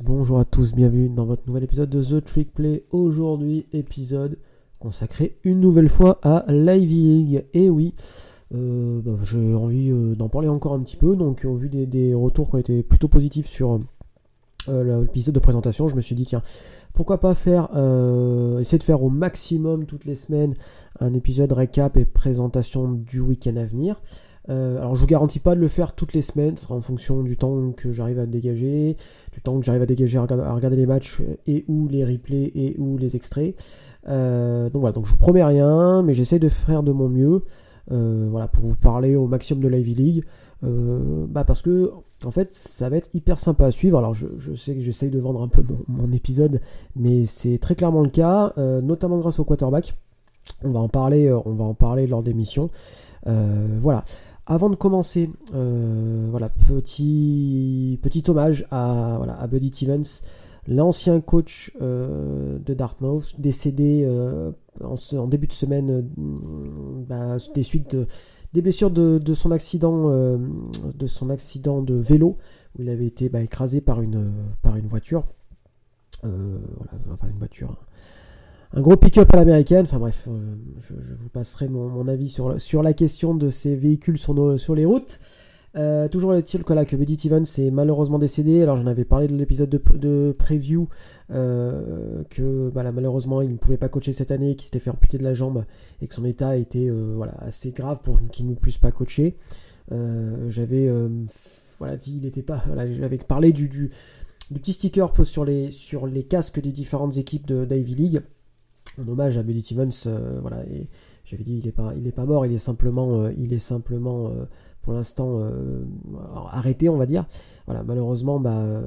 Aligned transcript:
Bonjour 0.00 0.38
à 0.38 0.44
tous, 0.44 0.74
bienvenue 0.74 1.08
dans 1.08 1.24
votre 1.24 1.46
nouvel 1.46 1.64
épisode 1.64 1.88
de 1.88 2.02
The 2.02 2.22
Trick 2.22 2.52
Play. 2.52 2.84
Aujourd'hui, 2.90 3.66
épisode 3.72 4.36
consacré 4.78 5.38
une 5.44 5.60
nouvelle 5.60 5.88
fois 5.88 6.18
à 6.22 6.44
League. 6.52 7.46
Et 7.54 7.70
oui, 7.70 7.94
euh, 8.54 9.00
bah, 9.02 9.12
j'ai 9.22 9.54
envie 9.54 9.90
euh, 9.90 10.14
d'en 10.14 10.28
parler 10.28 10.48
encore 10.48 10.74
un 10.74 10.80
petit 10.80 10.96
peu. 10.96 11.16
Donc, 11.16 11.46
au 11.46 11.54
vu 11.54 11.70
des, 11.70 12.12
retours 12.12 12.50
qui 12.50 12.56
ont 12.56 12.58
été 12.58 12.82
plutôt 12.82 13.08
positifs 13.08 13.46
sur 13.46 13.80
euh, 14.68 15.02
l'épisode 15.02 15.34
de 15.34 15.40
présentation, 15.40 15.88
je 15.88 15.96
me 15.96 16.02
suis 16.02 16.16
dit, 16.16 16.26
tiens, 16.26 16.42
pourquoi 16.92 17.18
pas 17.18 17.32
faire, 17.32 17.70
essayer 18.60 18.78
de 18.78 18.84
faire 18.84 19.02
au 19.02 19.08
maximum 19.08 19.86
toutes 19.86 20.04
les 20.04 20.16
semaines 20.16 20.54
un 21.00 21.14
épisode 21.14 21.52
récap 21.52 21.96
et 21.96 22.04
présentation 22.04 22.92
du 22.92 23.20
week-end 23.20 23.56
à 23.56 23.64
venir. 23.64 23.96
Euh, 24.48 24.78
alors 24.78 24.94
je 24.96 25.00
vous 25.00 25.06
garantis 25.06 25.38
pas 25.38 25.54
de 25.54 25.60
le 25.60 25.68
faire 25.68 25.94
toutes 25.94 26.14
les 26.14 26.22
semaines, 26.22 26.56
ce 26.56 26.64
sera 26.64 26.74
en 26.74 26.80
fonction 26.80 27.22
du 27.22 27.36
temps 27.36 27.70
que 27.72 27.92
j'arrive 27.92 28.18
à 28.18 28.26
dégager, 28.26 28.96
du 29.32 29.40
temps 29.40 29.58
que 29.58 29.64
j'arrive 29.64 29.82
à 29.82 29.86
dégager 29.86 30.18
à 30.18 30.22
regarder, 30.22 30.76
les 30.76 30.86
matchs 30.86 31.22
et 31.46 31.64
ou 31.68 31.86
les 31.88 32.04
replays 32.04 32.50
et 32.54 32.76
ou 32.78 32.98
les 32.98 33.14
extraits. 33.14 33.54
Euh, 34.08 34.68
donc 34.68 34.80
voilà, 34.80 34.92
donc 34.92 35.06
je 35.06 35.12
vous 35.12 35.16
promets 35.16 35.44
rien, 35.44 36.02
mais 36.02 36.14
j'essaie 36.14 36.38
de 36.38 36.48
faire 36.48 36.82
de 36.82 36.92
mon 36.92 37.08
mieux. 37.08 37.44
Euh, 37.90 38.28
voilà, 38.30 38.46
pour 38.48 38.64
vous 38.64 38.76
parler 38.76 39.16
au 39.16 39.26
maximum 39.26 39.62
de 39.62 39.68
la 39.68 39.78
League. 39.78 40.24
bah 40.62 41.44
parce 41.44 41.62
que 41.62 41.90
en 42.24 42.30
fait 42.30 42.54
ça 42.54 42.88
va 42.88 42.96
être 42.96 43.08
hyper 43.14 43.38
sympa 43.38 43.66
à 43.66 43.70
suivre. 43.70 43.98
Alors 43.98 44.14
je, 44.14 44.54
sais 44.54 44.74
que 44.74 44.80
j'essaye 44.80 45.10
de 45.10 45.20
vendre 45.20 45.42
un 45.42 45.48
peu 45.48 45.64
mon, 45.86 46.10
épisode, 46.12 46.60
mais 46.96 47.26
c'est 47.26 47.58
très 47.58 47.76
clairement 47.76 48.02
le 48.02 48.10
cas, 48.10 48.52
notamment 48.82 49.18
grâce 49.18 49.38
au 49.38 49.44
quarterback. 49.44 49.94
On 50.64 50.70
va 50.70 50.80
en 50.80 50.88
parler, 50.88 51.32
on 51.32 51.54
va 51.54 51.64
en 51.64 51.74
parler 51.74 52.08
lors 52.08 52.24
des 52.24 52.34
missions. 52.34 52.66
voilà. 53.24 54.04
Avant 54.52 54.68
de 54.68 54.76
commencer, 54.76 55.30
euh, 55.54 56.26
voilà, 56.30 56.50
petit, 56.50 57.98
petit 58.02 58.22
hommage 58.28 58.66
à, 58.70 59.14
voilà, 59.16 59.46
Buddy 59.46 59.68
Stevens, 59.68 60.20
l'ancien 60.68 61.22
coach 61.22 61.72
euh, 61.80 62.58
de 62.58 62.74
Dartmouth, 62.74 63.40
décédé 63.40 64.04
euh, 64.06 64.52
en, 64.82 65.26
début 65.26 65.46
de 65.46 65.54
semaine 65.54 66.06
bah, 67.08 67.38
des 67.54 67.62
suites 67.62 67.96
des 68.52 68.60
blessures 68.60 68.90
de, 68.90 69.32
son 69.32 69.52
accident, 69.52 70.10
de 70.10 71.06
son 71.06 71.30
accident 71.30 71.80
de 71.80 71.94
vélo, 71.94 72.36
où 72.76 72.82
il 72.82 72.90
avait 72.90 73.06
été 73.06 73.30
bah, 73.30 73.40
écrasé 73.40 73.80
par 73.80 74.02
une, 74.02 74.32
par 74.60 74.76
une 74.76 74.86
voiture. 74.86 75.24
voilà, 76.22 77.32
une 77.32 77.38
voiture 77.38 77.78
un 78.74 78.80
gros 78.80 78.96
pick-up 78.96 79.28
à 79.32 79.36
l'américaine. 79.36 79.84
Enfin 79.84 79.98
bref, 79.98 80.28
euh, 80.30 80.54
je, 80.78 81.14
vous 81.14 81.28
passerai 81.28 81.68
mon, 81.68 82.08
avis 82.08 82.28
sur, 82.28 82.82
la 82.82 82.92
question 82.92 83.34
de 83.34 83.50
ces 83.50 83.76
véhicules 83.76 84.18
sur, 84.18 84.74
les 84.74 84.84
routes. 84.84 85.18
Euh, 85.74 86.06
toujours 86.08 86.34
est-il 86.34 86.64
que 86.64 86.74
là 86.74 86.84
que 86.84 86.96
est 86.96 87.70
malheureusement 87.70 88.18
décédé. 88.18 88.62
Alors 88.62 88.76
j'en 88.76 88.86
avais 88.86 89.04
parlé 89.04 89.26
de 89.26 89.34
l'épisode 89.34 89.70
de, 89.70 90.32
preview 90.38 90.88
euh, 91.30 92.22
que 92.30 92.70
bah, 92.70 92.90
malheureusement 92.92 93.40
il 93.40 93.52
ne 93.52 93.56
pouvait 93.56 93.78
pas 93.78 93.88
coacher 93.88 94.12
cette 94.12 94.30
année, 94.30 94.54
qu'il 94.54 94.64
s'était 94.64 94.80
fait 94.80 94.90
amputer 94.90 95.18
de 95.18 95.24
la 95.24 95.34
jambe 95.34 95.64
et 96.00 96.08
que 96.08 96.14
son 96.14 96.24
état 96.24 96.56
était 96.56 96.90
voilà 96.90 97.32
assez 97.38 97.70
grave 97.72 98.00
pour 98.02 98.18
qu'il 98.30 98.48
ne 98.48 98.54
puisse 98.54 98.78
pas 98.78 98.90
coacher. 98.90 99.36
j'avais 99.90 100.90
voilà 101.78 101.96
dit 101.96 102.18
il 102.18 102.26
était 102.26 102.42
pas 102.42 102.62
j'avais 102.98 103.18
parlé 103.18 103.52
du, 103.52 103.90
petit 104.52 104.74
sticker 104.74 105.10
sur 105.24 105.46
les 105.46 105.70
sur 105.70 106.06
les 106.06 106.22
casques 106.22 106.60
des 106.60 106.72
différentes 106.72 107.16
équipes 107.16 107.50
d'Ivy 107.50 107.94
League 107.94 108.22
en 109.00 109.08
hommage 109.08 109.38
à 109.38 109.42
Billy 109.42 109.62
Timmons, 109.62 109.88
euh, 110.06 110.38
voilà, 110.40 110.64
et 110.66 110.88
j'avais 111.24 111.44
dit 111.44 111.58
il 111.58 111.66
est 111.68 111.72
pas, 112.12 112.24
mort, 112.24 112.46
il 112.46 112.52
est 112.52 112.58
simplement, 112.58 113.22
euh, 113.22 113.32
il 113.38 113.52
est 113.52 113.58
simplement 113.58 114.28
euh, 114.28 114.44
pour 114.82 114.92
l'instant 114.92 115.40
arrêté, 116.50 116.88
on 116.88 116.96
va 116.96 117.06
dire. 117.06 117.24
Voilà, 117.66 117.84
malheureusement, 117.84 118.40
bah, 118.40 118.82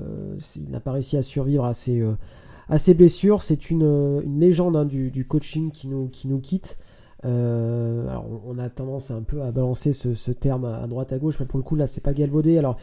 il 0.57 0.69
n'a 0.69 0.81
pas 0.81 0.91
réussi 0.91 1.15
à 1.15 1.21
survivre 1.21 1.63
à 1.63 1.73
ses, 1.73 2.93
blessures. 2.93 3.41
C'est 3.41 3.69
une, 3.69 4.19
légende 4.37 4.75
hein, 4.75 4.83
du, 4.83 5.09
du, 5.09 5.25
coaching 5.25 5.71
qui 5.71 5.87
nous 5.87 6.39
quitte. 6.39 6.77
Alors 7.25 8.25
on, 8.45 8.57
a 8.59 8.69
tendance 8.69 9.11
un 9.11 9.23
peu 9.23 9.41
à 9.41 9.51
balancer 9.51 9.93
ce, 9.93 10.31
terme 10.31 10.65
à 10.65 10.85
droite 10.87 11.11
à 11.11 11.17
gauche, 11.17 11.39
mais 11.39 11.45
pour 11.45 11.57
le 11.57 11.63
coup 11.63 11.75
là 11.75 11.87
c'est 11.87 12.01
pas 12.01 12.13
galvaudé. 12.13 12.57
Alors 12.57 12.77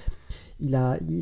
il 0.62 0.76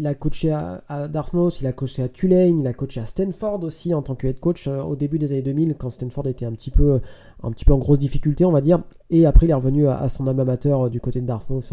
a, 0.06 0.14
coaché 0.14 0.52
à, 0.52 1.08
Dartmouth, 1.08 1.60
il 1.60 1.66
a 1.66 1.72
coaché 1.72 2.02
à 2.02 2.08
Tulane, 2.08 2.60
il 2.60 2.66
a 2.66 2.74
coaché 2.74 3.00
à 3.00 3.06
Stanford 3.06 3.64
aussi 3.64 3.94
en 3.94 4.02
tant 4.02 4.14
que 4.14 4.26
head 4.26 4.38
coach 4.38 4.68
euh, 4.68 4.82
au 4.82 4.96
début 4.96 5.18
des 5.18 5.32
années 5.32 5.42
2000 5.42 5.76
quand 5.78 5.88
Stanford 5.88 6.26
était 6.26 6.44
un 6.44 6.52
petit 6.52 6.70
peu, 6.70 7.00
un 7.42 7.50
petit 7.50 7.64
peu 7.64 7.72
en 7.72 7.78
grosse 7.78 7.98
difficulté, 7.98 8.44
on 8.44 8.52
va 8.52 8.60
dire. 8.60 8.82
Et 9.08 9.24
après, 9.24 9.46
il 9.46 9.50
est 9.50 9.54
revenu 9.54 9.88
à, 9.88 10.08
son 10.10 10.26
alma 10.26 10.44
mater 10.44 10.72
euh, 10.72 10.88
du 10.90 11.00
côté 11.00 11.22
de 11.22 11.26
Dartmouth, 11.26 11.72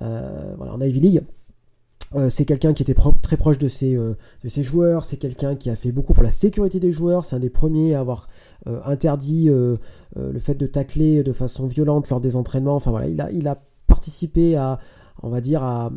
euh, 0.00 0.54
voilà, 0.56 0.74
en 0.74 0.80
Ivy 0.80 1.00
League. 1.00 1.22
C'est 2.28 2.44
quelqu'un 2.44 2.72
qui 2.74 2.82
était 2.82 2.94
très 3.22 3.36
proche 3.36 3.58
de 3.58 3.68
ses, 3.68 3.94
de 3.94 4.48
ses 4.48 4.62
joueurs, 4.62 5.04
c'est 5.04 5.16
quelqu'un 5.16 5.56
qui 5.56 5.70
a 5.70 5.76
fait 5.76 5.92
beaucoup 5.92 6.12
pour 6.12 6.22
la 6.22 6.30
sécurité 6.30 6.80
des 6.80 6.92
joueurs, 6.92 7.24
c'est 7.24 7.36
un 7.36 7.40
des 7.40 7.50
premiers 7.50 7.94
à 7.94 8.00
avoir 8.00 8.28
interdit 8.66 9.48
le 9.48 10.38
fait 10.38 10.54
de 10.54 10.66
tacler 10.66 11.22
de 11.22 11.32
façon 11.32 11.66
violente 11.66 12.08
lors 12.10 12.20
des 12.20 12.36
entraînements. 12.36 12.74
Enfin 12.74 12.90
voilà, 12.90 13.30
il 13.30 13.48
a, 13.48 13.62
participé 13.86 14.56
à, 14.56 14.78
on 15.22 15.28
va 15.28 15.40
dire, 15.40 15.62
à, 15.62 15.90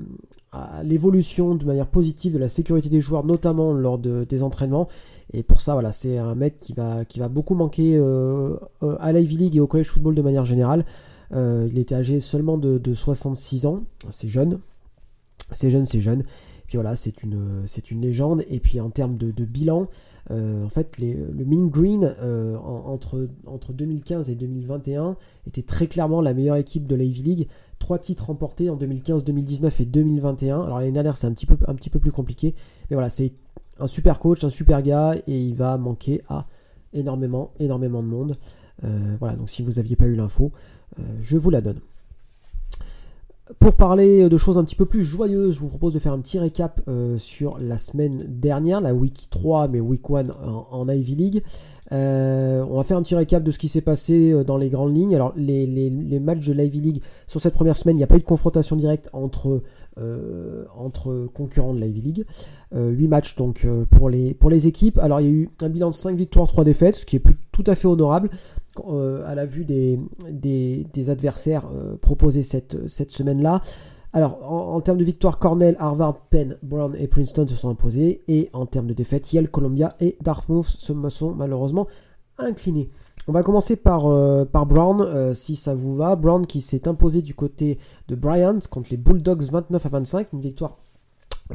l'évolution 0.84 1.56
de 1.56 1.66
manière 1.66 1.88
positive 1.88 2.34
de 2.34 2.38
la 2.38 2.48
sécurité 2.48 2.88
des 2.88 3.02
joueurs, 3.02 3.26
notamment 3.26 3.74
lors 3.74 3.98
des 3.98 4.44
entraînements. 4.44 4.88
Et 5.34 5.44
pour 5.44 5.60
ça, 5.60 5.74
voilà, 5.74 5.92
c'est 5.92 6.18
un 6.18 6.36
mec 6.36 6.60
qui 6.60 6.74
va, 6.74 7.28
beaucoup 7.30 7.56
manquer 7.56 7.98
euh, 7.98 8.56
euh, 8.84 8.96
à 9.00 9.12
l'Ivy 9.12 9.38
League 9.38 9.56
et 9.58 9.60
au 9.60 9.68
college 9.68 9.88
football 9.88 10.16
de 10.16 10.22
manière 10.22 10.46
générale. 10.46 10.86
Euh, 11.34 11.68
il 11.70 11.78
était 11.78 11.96
âgé 11.96 12.20
seulement 12.20 12.58
de, 12.58 12.94
66 12.94 13.66
ans, 13.66 13.84
c'est 14.10 14.28
jeune, 14.28 14.60
c'est 15.52 15.70
jeune, 15.70 15.86
c'est 15.86 16.02
jeune. 16.02 16.22
Et 16.22 16.68
puis 16.68 16.78
voilà, 16.78 16.96
c'est 16.96 17.24
une, 17.24 17.64
c'est 17.68 17.92
une 17.92 18.02
légende. 18.02 18.44
Et 18.50 18.60
puis 18.60 18.80
en 18.80 18.90
termes 18.90 19.18
de, 19.18 19.46
bilan, 19.46 19.88
en 20.32 20.70
fait, 20.70 20.98
le 21.00 21.46
Mean 21.46 21.68
Green 21.68 22.16
entre, 22.64 23.30
entre 23.46 23.72
2015 23.72 24.30
et 24.30 24.36
2021 24.36 25.16
était 25.46 25.62
très 25.62 25.86
clairement 25.88 26.22
la 26.22 26.34
meilleure 26.34 26.56
équipe 26.56 26.88
de 26.88 26.96
l'Ivy 26.96 27.22
League 27.22 27.48
trois 27.80 28.00
titres 28.00 28.26
remportés 28.26 28.70
en 28.70 28.76
2015, 28.76 29.24
2019 29.24 29.82
et 29.82 29.86
2021. 29.86 30.62
Alors 30.62 30.80
l'année 30.80 30.92
dernière 30.92 31.16
c'est 31.16 31.28
un 31.28 31.34
petit 31.34 31.46
peu 31.46 32.00
plus 32.00 32.12
compliqué, 32.12 32.56
mais 32.90 32.96
voilà 32.96 33.10
c'est 33.10 33.34
un 33.80 33.88
super 33.88 34.20
coach, 34.20 34.44
un 34.44 34.50
super 34.50 34.82
gars 34.82 35.16
et 35.28 35.40
il 35.40 35.56
va 35.56 35.78
manquer 35.78 36.22
à 36.28 36.48
énormément 36.94 37.52
énormément 37.60 38.02
de 38.02 38.08
monde. 38.08 38.38
Euh, 38.84 39.16
voilà 39.20 39.36
donc 39.36 39.50
si 39.50 39.62
vous 39.62 39.74
n'aviez 39.74 39.96
pas 39.96 40.06
eu 40.06 40.16
l'info, 40.16 40.52
euh, 41.00 41.04
je 41.22 41.38
vous 41.38 41.50
la 41.50 41.62
donne. 41.62 41.80
Pour 43.60 43.76
parler 43.76 44.28
de 44.28 44.38
choses 44.38 44.58
un 44.58 44.64
petit 44.64 44.76
peu 44.76 44.88
plus 44.88 45.04
joyeuses, 45.04 45.54
je 45.54 45.60
vous 45.60 45.68
propose 45.68 45.94
de 45.94 46.00
faire 46.00 46.14
un 46.14 46.20
petit 46.20 46.40
récap 46.40 46.82
euh, 46.88 47.16
sur 47.20 47.60
la 47.60 47.78
semaine 47.78 48.26
dernière, 48.28 48.82
la 48.82 48.96
week 48.96 49.28
3, 49.30 49.68
mais 49.68 49.80
week 49.80 50.02
1 50.10 50.30
en, 50.72 50.90
Ivy 50.90 51.16
League. 51.16 51.44
Euh, 51.92 52.66
on 52.68 52.78
va 52.78 52.84
faire 52.84 52.98
un 52.98 53.04
petit 53.04 53.14
récap 53.14 53.44
de 53.44 53.52
ce 53.52 53.60
qui 53.60 53.68
s'est 53.68 53.82
passé 53.82 54.32
euh, 54.32 54.44
dans 54.44 54.58
les 54.58 54.72
grandes 54.72 54.98
lignes. 54.98 55.14
Alors, 55.14 55.32
les, 55.36 56.20
matchs 56.20 56.48
de 56.48 56.54
l'Ivy 56.54 56.80
League, 56.80 57.02
sur 57.28 57.40
cette 57.40 57.54
première 57.54 57.78
semaine, 57.78 57.98
il 57.98 58.00
n'y 58.00 58.04
a 58.04 58.08
pas 58.08 58.16
eu 58.16 58.22
de 58.22 58.24
confrontation 58.24 58.76
directe 58.78 59.12
entre, 59.14 59.62
concurrents 61.36 61.76
de 61.76 61.82
l'Ivy 61.82 62.02
League. 62.02 62.26
8 62.74 63.08
matchs 63.08 63.36
donc 63.36 63.68
pour, 63.92 64.10
les, 64.10 64.34
pour 64.34 64.50
les 64.50 64.66
équipes. 64.66 64.98
Alors, 64.98 65.22
il 65.22 65.28
y 65.28 65.30
a 65.30 65.34
eu 65.34 65.50
un 65.62 65.70
bilan 65.70 65.92
de 65.92 65.94
5 65.94 66.18
victoires, 66.18 66.48
3 66.48 66.64
défaites, 66.64 66.96
ce 66.96 67.06
qui 67.06 67.18
est 67.18 67.24
tout 67.52 67.64
à 67.68 67.76
fait 67.76 67.88
honorable. 67.88 68.32
Euh, 68.88 69.24
à 69.26 69.36
la 69.36 69.46
vue 69.46 69.66
des, 69.66 70.00
adversaires 71.10 71.68
euh, 71.74 71.98
proposés 71.98 72.44
cette, 72.44 72.88
semaine-là. 72.88 73.62
Alors, 74.14 74.52
en, 74.52 74.80
termes 74.82 74.98
de 74.98 75.04
victoire, 75.04 75.40
Cornell, 75.40 75.76
Harvard, 75.80 76.20
Penn, 76.30 76.58
Brown 76.64 76.96
et 76.98 77.08
Princeton 77.08 77.48
se 77.48 77.56
sont 77.56 77.70
imposés. 77.70 78.24
Et 78.28 78.50
en 78.54 78.66
termes 78.66 78.88
de 78.88 78.94
défaite, 78.94 79.32
Yale, 79.34 79.50
Columbia 79.50 79.96
et 80.00 80.18
Dartmouth 80.22 80.66
se 80.66 80.94
sont 81.10 81.34
malheureusement 81.34 81.88
inclinés. 82.38 82.90
On 83.28 83.32
va 83.32 83.44
commencer 83.44 83.76
par, 83.76 84.08
euh, 84.08 84.46
par 84.46 84.66
Brown, 84.66 85.34
si 85.34 85.56
ça 85.56 85.74
vous 85.74 85.96
va. 85.96 86.16
Brown 86.16 86.46
qui 86.46 86.62
s'est 86.62 86.88
imposé 86.88 87.22
du 87.22 87.34
côté 87.34 87.78
de 88.08 88.16
Bryant 88.16 88.60
contre 88.70 88.90
les 88.92 88.98
Bulldogs 88.98 89.44
29 89.44 89.86
à 89.86 89.90
25. 89.90 90.28
Une 90.34 90.42
victoire 90.42 90.78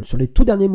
sur 0.02 0.19
les 0.19 0.28
tout 0.28 0.44
derniers 0.44 0.70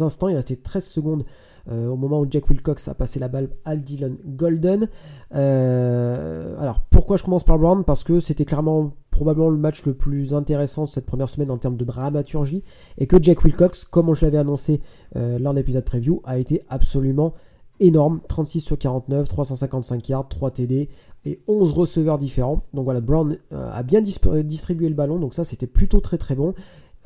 instants. 0.00 0.28
Il 0.28 0.36
restait 0.36 0.56
13 0.56 0.84
secondes 0.84 1.24
euh, 1.70 1.88
au 1.88 1.96
moment 1.96 2.20
où 2.20 2.26
Jack 2.30 2.48
Wilcox 2.48 2.88
a 2.88 2.94
passé 2.94 3.18
la 3.18 3.28
balle 3.28 3.50
à 3.64 3.76
Dylan 3.76 4.16
Golden. 4.24 4.88
Euh, 5.34 6.58
alors 6.60 6.80
pourquoi 6.90 7.16
je 7.16 7.24
commence 7.24 7.44
par 7.44 7.58
Brown? 7.58 7.84
Parce 7.84 8.04
que 8.04 8.20
c'était 8.20 8.44
clairement 8.44 8.94
probablement 9.10 9.50
le 9.50 9.58
match 9.58 9.84
le 9.84 9.94
plus 9.94 10.34
intéressant 10.34 10.86
cette 10.86 11.06
première 11.06 11.28
semaine 11.28 11.50
en 11.50 11.56
termes 11.56 11.76
de 11.76 11.84
dramaturgie 11.84 12.62
et 12.98 13.06
que 13.06 13.20
Jack 13.20 13.44
Wilcox, 13.44 13.84
comme 13.84 14.14
je 14.14 14.24
l'avais 14.24 14.38
annoncé 14.38 14.80
euh, 15.16 15.38
lors 15.38 15.52
de 15.52 15.58
l'épisode 15.58 15.84
preview, 15.84 16.20
a 16.24 16.38
été 16.38 16.62
absolument 16.68 17.34
énorme. 17.80 18.20
36 18.28 18.60
sur 18.60 18.78
49, 18.78 19.28
355 19.28 20.08
yards, 20.08 20.28
3 20.28 20.50
TD 20.52 20.88
et 21.24 21.40
11 21.48 21.72
receveurs 21.72 22.18
différents. 22.18 22.62
Donc 22.72 22.84
voilà, 22.84 23.00
Brown 23.00 23.36
a 23.50 23.82
bien 23.82 24.00
distribué 24.00 24.88
le 24.88 24.94
ballon, 24.94 25.18
donc 25.18 25.34
ça 25.34 25.44
c'était 25.44 25.66
plutôt 25.66 26.00
très 26.00 26.16
très 26.16 26.36
bon. 26.36 26.54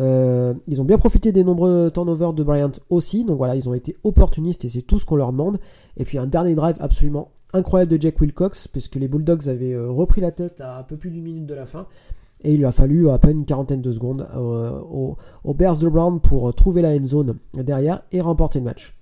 Euh, 0.01 0.55
ils 0.67 0.81
ont 0.81 0.85
bien 0.85 0.99
profité 0.99 1.31
des 1.31 1.45
nombreux 1.45 1.91
turnovers 1.93 2.33
de 2.33 2.43
Bryant 2.43 2.73
aussi. 2.89 3.25
Donc 3.25 3.39
voilà, 3.39 3.55
ils 3.55 3.69
ont 3.69 3.75
été 3.75 3.97
opportunistes 4.03 4.65
et 4.65 4.69
c'est 4.69 4.83
tout 4.83 4.99
ce 4.99 5.05
qu'on 5.05 5.17
leur 5.17 5.33
demande. 5.33 5.59
Et 5.97 6.05
puis 6.05 6.19
un 6.19 6.27
dernier 6.27 6.55
drive 6.55 6.77
absolument 6.81 7.31
incroyable 7.53 7.91
de 7.91 8.01
Jack 8.01 8.21
Wilcox, 8.21 8.69
puisque 8.69 8.97
les 8.97 9.09
Bulldogs 9.09 9.49
avaient 9.49 9.73
euh, 9.73 9.91
repris 9.91 10.21
la 10.21 10.31
tête 10.31 10.61
à 10.61 10.79
un 10.79 10.83
peu 10.83 10.97
plus 10.97 11.11
d'une 11.11 11.25
minute 11.25 11.47
de 11.47 11.55
la 11.55 11.67
fin. 11.67 11.87
Et 12.43 12.55
il 12.55 12.59
lui 12.59 12.67
a 12.67 12.73
fallu 12.73 13.11
à 13.11 13.19
peine 13.19 13.39
une 13.39 13.45
quarantaine 13.45 13.83
de 13.83 13.93
secondes 13.93 14.27
aux, 14.35 15.17
Bears 15.53 15.79
de 15.79 15.89
Brown 15.91 16.21
pour 16.21 16.55
trouver 16.55 16.81
la 16.81 16.95
end 16.95 17.05
zone 17.05 17.35
derrière 17.53 18.01
et 18.13 18.23
remporter 18.23 18.61
le 18.61 18.65
match. 18.65 18.95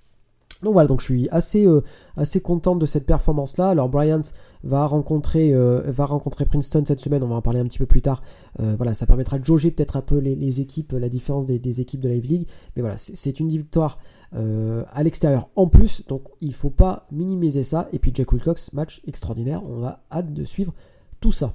Donc 0.63 0.73
voilà, 0.73 0.87
donc 0.87 0.99
je 0.99 1.05
suis 1.05 1.29
assez, 1.29 1.65
euh, 1.65 1.81
assez 2.17 2.41
contente 2.41 2.79
de 2.79 2.85
cette 2.85 3.05
performance-là. 3.05 3.69
Alors 3.69 3.87
Bryant 3.87 4.21
va 4.63 4.85
rencontrer, 4.85 5.53
euh, 5.53 5.81
va 5.87 6.05
rencontrer 6.05 6.45
Princeton 6.45 6.83
cette 6.85 6.99
semaine, 6.99 7.23
on 7.23 7.27
va 7.27 7.35
en 7.35 7.41
parler 7.41 7.59
un 7.59 7.65
petit 7.65 7.79
peu 7.79 7.85
plus 7.85 8.01
tard. 8.01 8.21
Euh, 8.59 8.75
voilà, 8.75 8.93
ça 8.93 9.05
permettra 9.05 9.39
de 9.39 9.45
jauger 9.45 9.71
peut-être 9.71 9.95
un 9.95 10.01
peu 10.01 10.17
les, 10.17 10.61
équipes, 10.61 10.91
la 10.91 11.07
différence 11.07 11.45
des, 11.45 11.81
équipes 11.81 12.01
de 12.01 12.09
la 12.09 12.15
League. 12.15 12.47
Mais 12.75 12.81
voilà, 12.81 12.97
c'est 12.97 13.39
une 13.39 13.49
victoire 13.49 13.99
à 14.31 15.01
l'extérieur 15.01 15.49
en 15.55 15.65
plus, 15.65 16.05
donc 16.07 16.21
il 16.39 16.49
ne 16.49 16.53
faut 16.53 16.69
pas 16.69 17.07
minimiser 17.11 17.63
ça. 17.63 17.89
Et 17.93 17.99
puis 17.99 18.11
Jack 18.13 18.31
Wilcox, 18.31 18.73
match 18.73 19.01
extraordinaire, 19.07 19.63
on 19.67 19.79
va 19.79 20.03
hâte 20.11 20.33
de 20.33 20.43
suivre 20.43 20.73
tout 21.19 21.31
ça. 21.31 21.53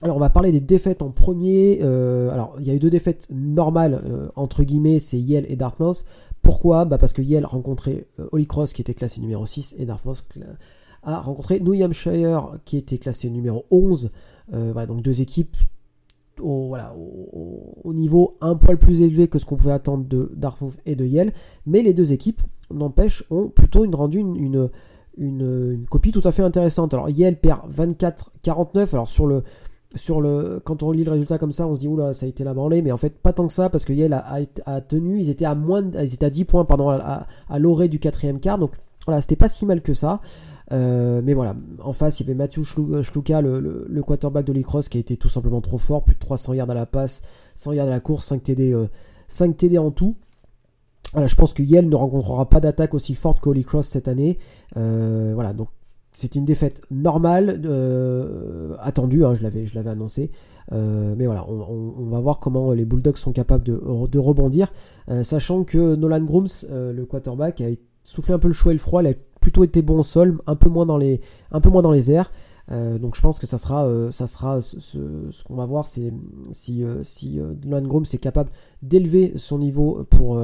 Alors 0.00 0.16
on 0.16 0.20
va 0.20 0.30
parler 0.30 0.50
des 0.50 0.60
défaites 0.60 1.02
en 1.02 1.10
premier. 1.10 1.82
alors 1.82 2.56
il 2.58 2.66
y 2.66 2.70
a 2.70 2.74
eu 2.74 2.78
deux 2.78 2.90
défaites 2.90 3.26
normales 3.30 4.30
entre 4.36 4.62
guillemets, 4.62 4.98
c'est 4.98 5.18
Yale 5.18 5.46
et 5.48 5.56
Dartmouth. 5.56 6.04
Pourquoi 6.44 6.84
bah 6.84 6.98
Parce 6.98 7.12
que 7.12 7.22
Yale 7.22 7.46
rencontrait 7.46 8.06
euh, 8.20 8.28
Holy 8.30 8.46
Cross 8.46 8.72
qui 8.74 8.82
était 8.82 8.94
classé 8.94 9.20
numéro 9.20 9.44
6 9.44 9.74
et 9.78 9.86
Dartmouth 9.86 10.22
a 11.02 11.20
rencontré 11.20 11.58
New 11.58 11.74
Hampshire 11.82 12.58
qui 12.64 12.76
était 12.76 12.98
classé 12.98 13.30
numéro 13.30 13.64
11. 13.70 14.10
Euh, 14.52 14.86
donc 14.86 15.02
deux 15.02 15.22
équipes 15.22 15.56
au, 16.40 16.76
niveau 17.94 18.36
un 18.40 18.56
poil 18.56 18.76
plus 18.76 19.02
élevé 19.02 19.28
que 19.28 19.38
ce 19.38 19.46
qu'on 19.46 19.56
pouvait 19.56 19.72
attendre 19.72 20.04
de 20.04 20.30
Dartmouth 20.36 20.76
et 20.84 20.96
de 20.96 21.06
Yale. 21.06 21.32
Mais 21.66 21.82
les 21.82 21.94
deux 21.94 22.12
équipes, 22.12 22.42
n'empêche, 22.70 23.24
ont 23.30 23.48
plutôt 23.48 23.84
une, 23.84 23.94
rendu 23.94 24.18
une, 24.18 25.86
copie 25.88 26.12
tout 26.12 26.22
à 26.24 26.32
fait 26.32 26.42
intéressante. 26.42 26.92
Alors 26.92 27.08
Yale 27.08 27.36
perd 27.36 27.60
24-49. 27.72 28.90
Alors 28.92 29.08
sur 29.08 29.26
le 29.26 29.44
sur 29.94 30.20
le, 30.20 30.60
quand 30.64 30.82
on 30.82 30.90
lit 30.90 31.04
le 31.04 31.10
résultat 31.12 31.38
comme 31.38 31.52
ça, 31.52 31.66
on 31.66 31.74
se 31.74 31.80
dit 31.80 31.88
oula, 31.88 32.12
ça 32.14 32.26
a 32.26 32.28
été 32.28 32.44
la 32.44 32.54
branlée, 32.54 32.82
mais 32.82 32.92
en 32.92 32.96
fait 32.96 33.18
pas 33.18 33.32
tant 33.32 33.46
que 33.46 33.52
ça 33.52 33.68
parce 33.68 33.84
que 33.84 33.92
Yale 33.92 34.12
a, 34.12 34.80
tenu, 34.80 35.18
ils 35.18 35.30
étaient 35.30 35.44
à 35.44 35.54
moins, 35.54 35.82
ils 35.82 36.14
étaient 36.14 36.26
à 36.26 36.30
10 36.30 36.44
points 36.44 36.64
pardon, 36.64 36.88
à, 36.90 37.26
l'orée 37.58 37.88
du 37.88 37.98
quatrième 37.98 38.40
quart, 38.40 38.58
donc 38.58 38.72
voilà, 39.06 39.20
c'était 39.20 39.36
pas 39.36 39.48
si 39.48 39.66
mal 39.66 39.82
que 39.82 39.92
ça. 39.92 40.20
Euh, 40.72 41.20
mais 41.22 41.34
voilà, 41.34 41.54
en 41.82 41.92
face, 41.92 42.20
il 42.20 42.26
y 42.26 42.30
avait 42.30 42.34
Matthew 42.34 42.62
Schluka, 42.62 43.42
le, 43.42 44.02
quarterback 44.02 44.46
de 44.46 44.52
qui 44.88 44.96
a 44.96 45.00
été 45.00 45.16
tout 45.18 45.28
simplement 45.28 45.60
trop 45.60 45.76
fort, 45.76 46.04
plus 46.04 46.14
de 46.14 46.20
300 46.20 46.54
yards 46.54 46.70
à 46.70 46.74
la 46.74 46.86
passe, 46.86 47.22
100 47.54 47.72
yards 47.74 47.88
à 47.88 47.90
la 47.90 48.00
course, 48.00 48.24
5 48.26 48.42
TD, 48.42 48.74
5 49.28 49.56
TD 49.56 49.78
en 49.78 49.90
tout. 49.90 50.16
Voilà, 51.14 51.28
je 51.28 51.36
pense 51.36 51.54
que 51.54 51.62
Yale 51.62 51.88
ne 51.88 51.94
rencontrera 51.94 52.48
pas 52.48 52.58
d'attaque 52.58 52.92
aussi 52.92 53.14
forte 53.14 53.38
qu'Holy 53.40 53.64
Cross 53.64 53.86
cette 53.86 54.08
année. 54.08 54.38
Euh, 54.76 55.30
voilà, 55.34 55.52
donc 55.52 55.68
c'est 56.14 56.36
une 56.36 56.44
défaite 56.44 56.80
normale, 56.90 57.60
euh, 57.64 58.76
attendue, 58.78 59.24
hein, 59.24 59.34
je 59.34 59.42
l'avais 59.42 59.90
annoncé. 59.90 60.30
Euh, 60.72 61.14
mais 61.18 61.26
voilà, 61.26 61.44
on, 61.50 62.06
va 62.06 62.20
voir 62.20 62.38
comment 62.38 62.72
les 62.72 62.84
Bulldogs 62.84 63.18
sont 63.18 63.32
capables 63.32 63.64
de, 63.64 64.18
rebondir, 64.18 64.72
euh, 65.10 65.22
sachant 65.24 65.64
que 65.64 65.96
Nolan 65.96 66.22
Grooms, 66.22 66.48
le 66.70 67.04
quarterback, 67.04 67.60
a 67.60 67.66
soufflé 68.04 68.32
un 68.32 68.38
peu 68.38 68.48
le 68.48 68.54
chaud 68.54 68.70
et 68.70 68.74
le 68.74 68.78
froid, 68.78 69.02
il 69.02 69.08
a 69.08 69.14
plutôt 69.40 69.64
été 69.64 69.82
bon 69.82 69.98
au 69.98 70.02
sol, 70.02 70.38
un 70.46 70.56
peu 70.56 70.70
moins 70.70 70.86
dans 70.86 70.96
les, 70.96 71.20
un 71.50 71.60
peu 71.60 71.68
moins 71.68 71.82
dans 71.82 71.90
les 71.90 72.10
airs. 72.10 72.30
donc 72.70 73.16
je 73.16 73.20
pense 73.20 73.38
que 73.38 73.46
ça 73.46 73.58
sera, 73.58 73.86
ça 74.10 74.26
sera 74.26 74.60
ce, 74.62 75.42
qu'on 75.44 75.56
va 75.56 75.66
voir, 75.66 75.86
c'est 75.86 76.12
si, 76.52 76.84
si 77.02 77.40
Nolan 77.66 77.86
Grooms 77.86 78.06
est 78.12 78.18
capable 78.18 78.50
d'élever 78.82 79.32
son 79.36 79.58
niveau 79.58 80.06
pour 80.08 80.40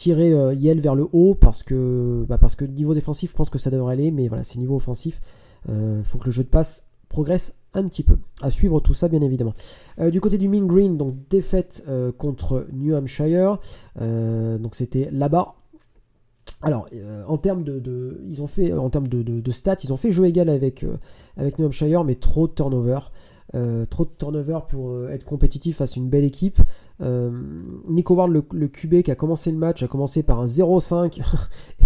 tirer 0.00 0.32
euh, 0.32 0.54
vers 0.76 0.94
le 0.94 1.06
haut 1.12 1.34
parce 1.34 1.62
que, 1.62 2.24
bah 2.26 2.38
que 2.38 2.64
niveau 2.64 2.94
défensif, 2.94 3.32
je 3.32 3.36
pense 3.36 3.50
que 3.50 3.58
ça 3.58 3.68
devrait 3.68 3.92
aller, 3.92 4.10
mais 4.10 4.28
voilà, 4.28 4.44
c'est 4.44 4.58
niveau 4.58 4.76
offensif. 4.76 5.20
Il 5.68 5.74
euh, 5.74 6.02
faut 6.04 6.16
que 6.16 6.24
le 6.24 6.30
jeu 6.30 6.42
de 6.42 6.48
passe 6.48 6.86
progresse 7.10 7.52
un 7.74 7.86
petit 7.86 8.02
peu. 8.02 8.16
À 8.40 8.50
suivre 8.50 8.80
tout 8.80 8.94
ça, 8.94 9.08
bien 9.08 9.20
évidemment. 9.20 9.52
Euh, 9.98 10.10
du 10.10 10.22
côté 10.22 10.38
du 10.38 10.48
Mean 10.48 10.64
Green, 10.66 10.96
donc 10.96 11.16
défaite 11.28 11.84
contre 12.16 12.66
New 12.72 12.94
Hampshire. 12.94 13.58
donc 13.98 14.74
c'était 14.74 15.10
là-bas. 15.12 15.54
Alors, 16.62 16.88
en 17.26 17.36
termes 17.38 17.62
de, 17.62 18.22
ils 18.26 18.42
ont 18.42 18.46
fait, 18.46 18.72
en 18.72 18.90
termes 18.90 19.08
de, 19.08 19.50
stats, 19.50 19.76
ils 19.84 19.92
ont 19.92 19.96
fait 19.96 20.12
jeu 20.12 20.24
égal 20.24 20.48
avec, 20.48 20.84
avec 21.36 21.58
New 21.58 21.66
Hampshire, 21.66 22.04
mais 22.04 22.14
trop 22.14 22.48
de 22.48 22.52
turnover. 22.52 23.00
Trop 23.52 24.04
de 24.04 24.10
turnover 24.18 24.60
pour 24.70 25.08
être 25.08 25.24
compétitif 25.24 25.78
face 25.78 25.96
à 25.96 26.00
une 26.00 26.08
belle 26.08 26.24
équipe. 26.24 26.60
Euh, 27.02 27.30
Nico 27.88 28.14
Ward, 28.14 28.30
le, 28.30 28.68
QB 28.68 29.02
qui 29.02 29.10
a 29.10 29.14
commencé 29.14 29.50
le 29.50 29.56
match, 29.56 29.82
a 29.82 29.88
commencé 29.88 30.22
par 30.22 30.40
un 30.40 30.44
0-5 30.44 31.20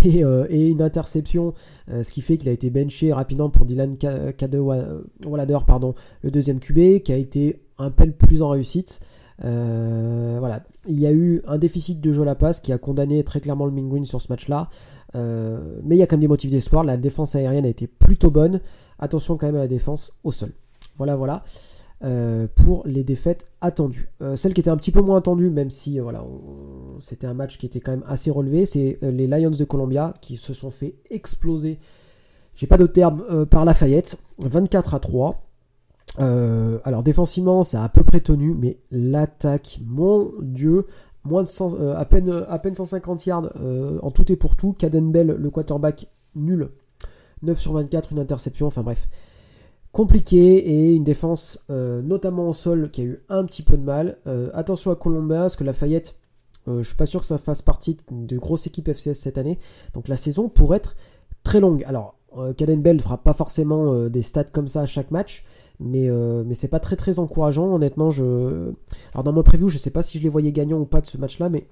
euh, 0.07 0.47
et, 0.51 0.69
une 0.69 0.83
interception, 0.83 1.55
euh, 1.91 2.03
ce 2.03 2.11
qui 2.11 2.21
fait 2.21 2.37
qu'il 2.37 2.49
a 2.49 2.53
été 2.53 2.71
benché 2.71 3.13
rapidement 3.13 3.51
pour 3.51 3.65
Dylan 3.65 3.97
Cadwallader, 3.97 5.59
pardon, 5.67 5.95
le 6.23 6.31
deuxième 6.31 6.59
QB, 6.59 7.03
qui 7.03 7.13
a 7.13 7.17
été 7.17 7.61
un 7.79 7.91
peu 7.91 8.11
plus 8.11 8.43
en 8.43 8.49
réussite. 8.49 9.01
voilà, 9.41 10.65
il 10.89 10.99
y 10.99 11.07
a 11.07 11.13
eu 11.13 11.43
un 11.47 11.59
déficit 11.59 12.01
de 12.01 12.13
jeu 12.13 12.23
à 12.23 12.27
la 12.27 12.35
passe 12.35 12.61
qui 12.61 12.73
a 12.73 12.79
condamné 12.79 13.23
très 13.25 13.41
clairement 13.41 13.67
le 13.67 13.73
Ming 13.73 13.89
Green 13.89 14.05
sur 14.05 14.21
ce 14.21 14.27
match-là. 14.31 14.69
mais 15.15 15.97
il 15.97 15.99
y 15.99 16.03
a 16.03 16.07
quand 16.07 16.17
même 16.17 16.21
des 16.21 16.29
motifs 16.29 16.51
d'espoir. 16.51 16.85
La 16.85 16.97
défense 16.97 17.35
aérienne 17.35 17.67
a 17.67 17.69
été 17.69 17.87
plutôt 17.87 18.31
bonne. 18.31 18.61
Attention 18.99 19.37
quand 19.37 19.47
même 19.47 19.57
à 19.57 19.61
la 19.61 19.69
défense 19.69 20.13
au 20.25 20.33
sol. 20.33 20.53
Voilà, 20.97 21.17
voilà. 21.17 21.43
Euh, 22.05 22.49
pour 22.55 22.83
les 22.87 23.03
défaites 23.03 23.47
attendues. 23.63 24.11
Euh, 24.21 24.37
celle 24.37 24.53
qui 24.53 24.61
était 24.61 24.69
un 24.69 24.77
petit 24.77 24.91
peu 24.91 25.01
moins 25.01 25.17
attendue, 25.17 25.49
même 25.49 25.71
si 25.71 25.99
euh, 25.99 26.03
voilà, 26.03 26.23
c'était 27.01 27.27
un 27.27 27.33
match 27.33 27.57
qui 27.57 27.65
était 27.65 27.81
quand 27.81 27.93
même 27.93 28.05
assez 28.07 28.31
relevé, 28.31 28.67
c'est 28.67 28.99
les 29.01 29.27
Lions 29.27 29.49
de 29.49 29.65
Columbia 29.65 30.13
qui 30.21 30.37
se 30.37 30.53
sont 30.53 30.71
fait 30.71 30.97
exploser, 31.09 31.79
j'ai 32.57 32.67
pas 32.67 32.77
de 32.77 32.87
terme, 32.87 33.47
par 33.47 33.65
Lafayette, 33.65 34.19
24 34.39 34.93
à 34.93 35.01
3. 35.01 35.43
alors 36.19 37.03
défensivement, 37.03 37.63
ça 37.63 37.81
a 37.81 37.85
à 37.85 37.89
peu 37.89 38.03
près 38.03 38.21
tenu, 38.21 38.55
mais 38.55 38.77
l'attaque, 38.91 39.81
mon 39.83 40.31
dieu, 40.43 40.87
moins 41.25 41.45
de 41.45 41.93
à, 41.95 42.05
peine, 42.05 42.45
à 42.49 42.59
peine 42.59 42.75
150 42.75 43.25
yards 43.25 43.51
en 44.03 44.11
tout 44.11 44.31
et 44.31 44.37
pour 44.37 44.57
tout. 44.57 44.75
Caden 44.75 45.11
Bell, 45.11 45.29
le 45.39 45.51
quarterback, 45.51 46.07
nul. 46.35 46.69
9 47.43 47.59
sur 47.59 47.73
24, 47.73 48.13
une 48.13 48.19
interception, 48.19 48.67
enfin 48.67 48.83
bref 48.83 49.09
compliqué 49.95 50.57
et 50.57 50.93
une 50.93 51.05
défense 51.05 51.65
euh, 51.71 52.03
notamment 52.03 52.49
au 52.49 52.53
sol 52.53 52.91
qui 52.91 53.01
a 53.01 53.05
eu 53.05 53.23
un 53.29 53.45
petit 53.45 53.63
peu 53.63 53.79
de 53.79 53.83
mal. 53.83 54.19
Euh, 54.27 54.51
attention 54.53 54.91
à 54.91 54.97
Columbia 54.97 55.43
parce 55.43 55.55
que 55.55 55.63
Lafayette, 55.63 56.17
euh, 56.67 56.83
je 56.83 56.89
suis 56.89 56.97
pas 56.97 57.07
sûr 57.07 57.21
que 57.21 57.27
ça 57.27 57.39
fasse 57.39 57.63
partie 57.63 57.97
de 58.11 58.37
grosses 58.37 58.67
équipes 58.67 58.89
FCS 58.89 59.15
cette 59.15 59.39
année. 59.39 59.59
Donc 59.95 60.09
la 60.09 60.17
saison 60.17 60.49
pourrait 60.49 60.79
être 60.79 60.97
très 61.45 61.61
longue. 61.61 61.85
Alors 61.87 62.17
Caden 62.57 62.83
Bell 62.83 62.97
ne 62.97 63.01
fera 63.01 63.19
pas 63.19 63.33
forcément 63.33 64.09
des 64.09 64.23
stats 64.23 64.43
comme 64.43 64.67
ça 64.67 64.81
à 64.81 64.87
chaque 64.87 65.13
match, 65.13 65.45
mais, 65.79 66.09
mais 66.45 66.57
c'est 66.57 66.67
pas 66.67 66.81
très 66.81 66.97
très 66.97 67.21
encourageant. 67.21 67.73
Honnêtement, 67.73 68.11
je. 68.11 68.73
Alors 69.13 69.23
dans 69.23 69.33
mon 69.33 69.45
preview, 69.45 69.69
je 69.69 69.79
sais 69.79 69.91
pas 69.91 70.03
si 70.03 70.19
je 70.19 70.25
les 70.25 70.29
voyais 70.29 70.51
gagnants 70.51 70.81
ou 70.81 70.85
pas 70.85 71.01
de 71.01 71.07
ce 71.07 71.17
match-là, 71.17 71.49
mais 71.49 71.69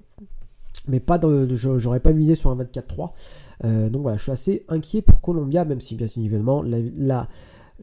mais 0.87 1.01
pas 1.01 1.19
j'aurais 1.51 1.99
pas 1.99 2.13
misé 2.13 2.35
sur 2.35 2.49
un 2.49 2.55
24-3. 2.55 3.89
donc 3.89 4.03
voilà, 4.03 4.15
je 4.15 4.23
suis 4.23 4.31
assez 4.31 4.63
inquiet 4.69 5.01
pour 5.01 5.19
Columbia, 5.19 5.65
même 5.65 5.81
si 5.81 5.95
bien 5.95 6.07
évidemment 6.15 6.61
la, 6.61 6.77
la, 6.95 7.27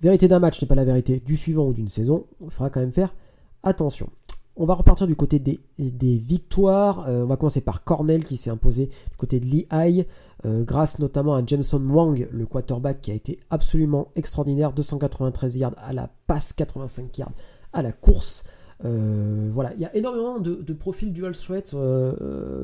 Vérité 0.02 0.28
d'un 0.28 0.38
match 0.38 0.61
n'est 0.61 0.69
pas 0.69 0.75
la 0.75 0.85
vérité 0.85 1.21
du 1.21 1.37
suivant 1.37 1.66
ou 1.66 1.75
d'une 1.75 1.88
saison. 1.88 2.26
Il 2.40 2.50
faudra 2.50 2.71
quand 2.71 2.80
même 2.80 2.92
faire 2.92 3.14
attention. 3.62 4.09
On 4.57 4.64
va 4.64 4.75
repartir 4.75 5.07
du 5.07 5.14
côté 5.14 5.38
des, 5.38 5.61
victoires. 5.78 7.07
Euh, 7.09 7.25
on 7.25 7.26
va 7.26 7.37
commencer 7.37 7.61
par 7.61 7.85
Cornell 7.85 8.25
qui 8.25 8.37
s'est 8.37 8.50
imposé 8.50 8.87
du 8.87 9.16
côté 9.16 9.40
de 9.40 9.47
Lehigh, 9.47 10.07
euh, 10.45 10.64
grâce 10.64 10.99
notamment 10.99 11.35
à 11.35 11.45
Jameson 11.45 11.80
Wang, 11.88 12.28
le 12.30 12.47
quarterback 12.47 13.00
qui 13.00 13.11
a 13.11 13.14
été 13.14 13.38
absolument 13.50 14.09
extraordinaire. 14.16 14.73
293 14.73 15.57
yards 15.57 15.75
à 15.78 15.92
la 15.92 16.11
passe, 16.26 16.52
85 16.52 17.16
yards 17.19 17.33
à 17.73 17.83
la 17.83 17.92
course. 17.92 18.45
Euh, 18.85 19.50
voilà, 19.52 19.75
il 19.75 19.80
y 19.80 19.85
a 19.85 19.95
énormément 19.95 20.38
de, 20.38 20.73
profils 20.73 21.12
dual 21.12 21.37
threat 21.37 21.75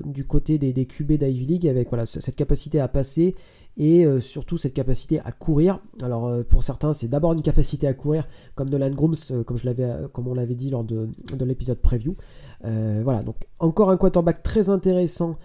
du 0.05 0.27
côté 0.27 0.59
des, 0.59 0.73
des 0.73 0.87
QB 0.87 1.13
d'Ivy 1.13 1.45
League 1.45 1.69
avec 1.69 1.89
voilà, 1.91 2.07
cette 2.07 2.37
capacité 2.37 2.81
à 2.81 2.89
passer 2.89 3.35
et 3.77 4.05
euh, 4.05 4.21
surtout 4.21 4.57
cette 4.57 4.75
capacité 4.75 5.21
à 5.21 5.33
courir. 5.33 5.81
Alors 6.03 6.27
euh, 6.27 6.43
pour 6.43 6.63
certains, 6.63 6.93
c'est 6.95 7.09
d'abord 7.09 7.33
une 7.33 7.43
capacité 7.43 7.87
à 7.87 7.95
courir, 7.95 8.27
comme 8.55 8.71
Nolan 8.71 8.91
Grooms, 8.91 9.15
euh, 9.31 9.43
comme, 9.45 10.29
on 10.29 10.35
l'avait 10.35 10.55
dit 10.55 10.71
lors 10.71 10.85
de, 10.85 11.09
l'épisode 11.45 11.79
preview. 11.79 12.17
voilà, 12.63 13.23
donc 13.23 13.37
encore 13.59 13.91
un 13.91 13.97
quarterback 13.97 14.43
très 14.43 14.71
intéressant 14.71 15.37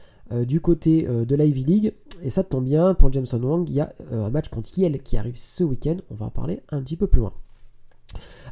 du 0.48 0.62
côté 0.62 1.04
de 1.04 1.36
l'Ivy 1.36 1.66
League. 1.66 1.94
Et 2.24 2.30
ça 2.30 2.44
tombe 2.44 2.64
bien, 2.64 2.94
pour 2.94 3.12
Jameson 3.12 3.42
Wang, 3.44 3.68
il 3.68 3.76
y 3.76 3.82
a 3.82 3.94
un 4.12 4.30
match 4.30 4.48
contre 4.48 4.78
Yale 4.80 5.00
qui 5.00 5.18
arrive 5.18 5.36
ce 5.36 5.64
week-end. 5.64 5.98
On 6.10 6.16
va 6.16 6.28
en 6.28 6.30
parler 6.30 6.62
un 6.70 6.82
petit 6.82 6.96
peu 6.96 7.08
plus 7.08 7.20
loin. 7.20 7.34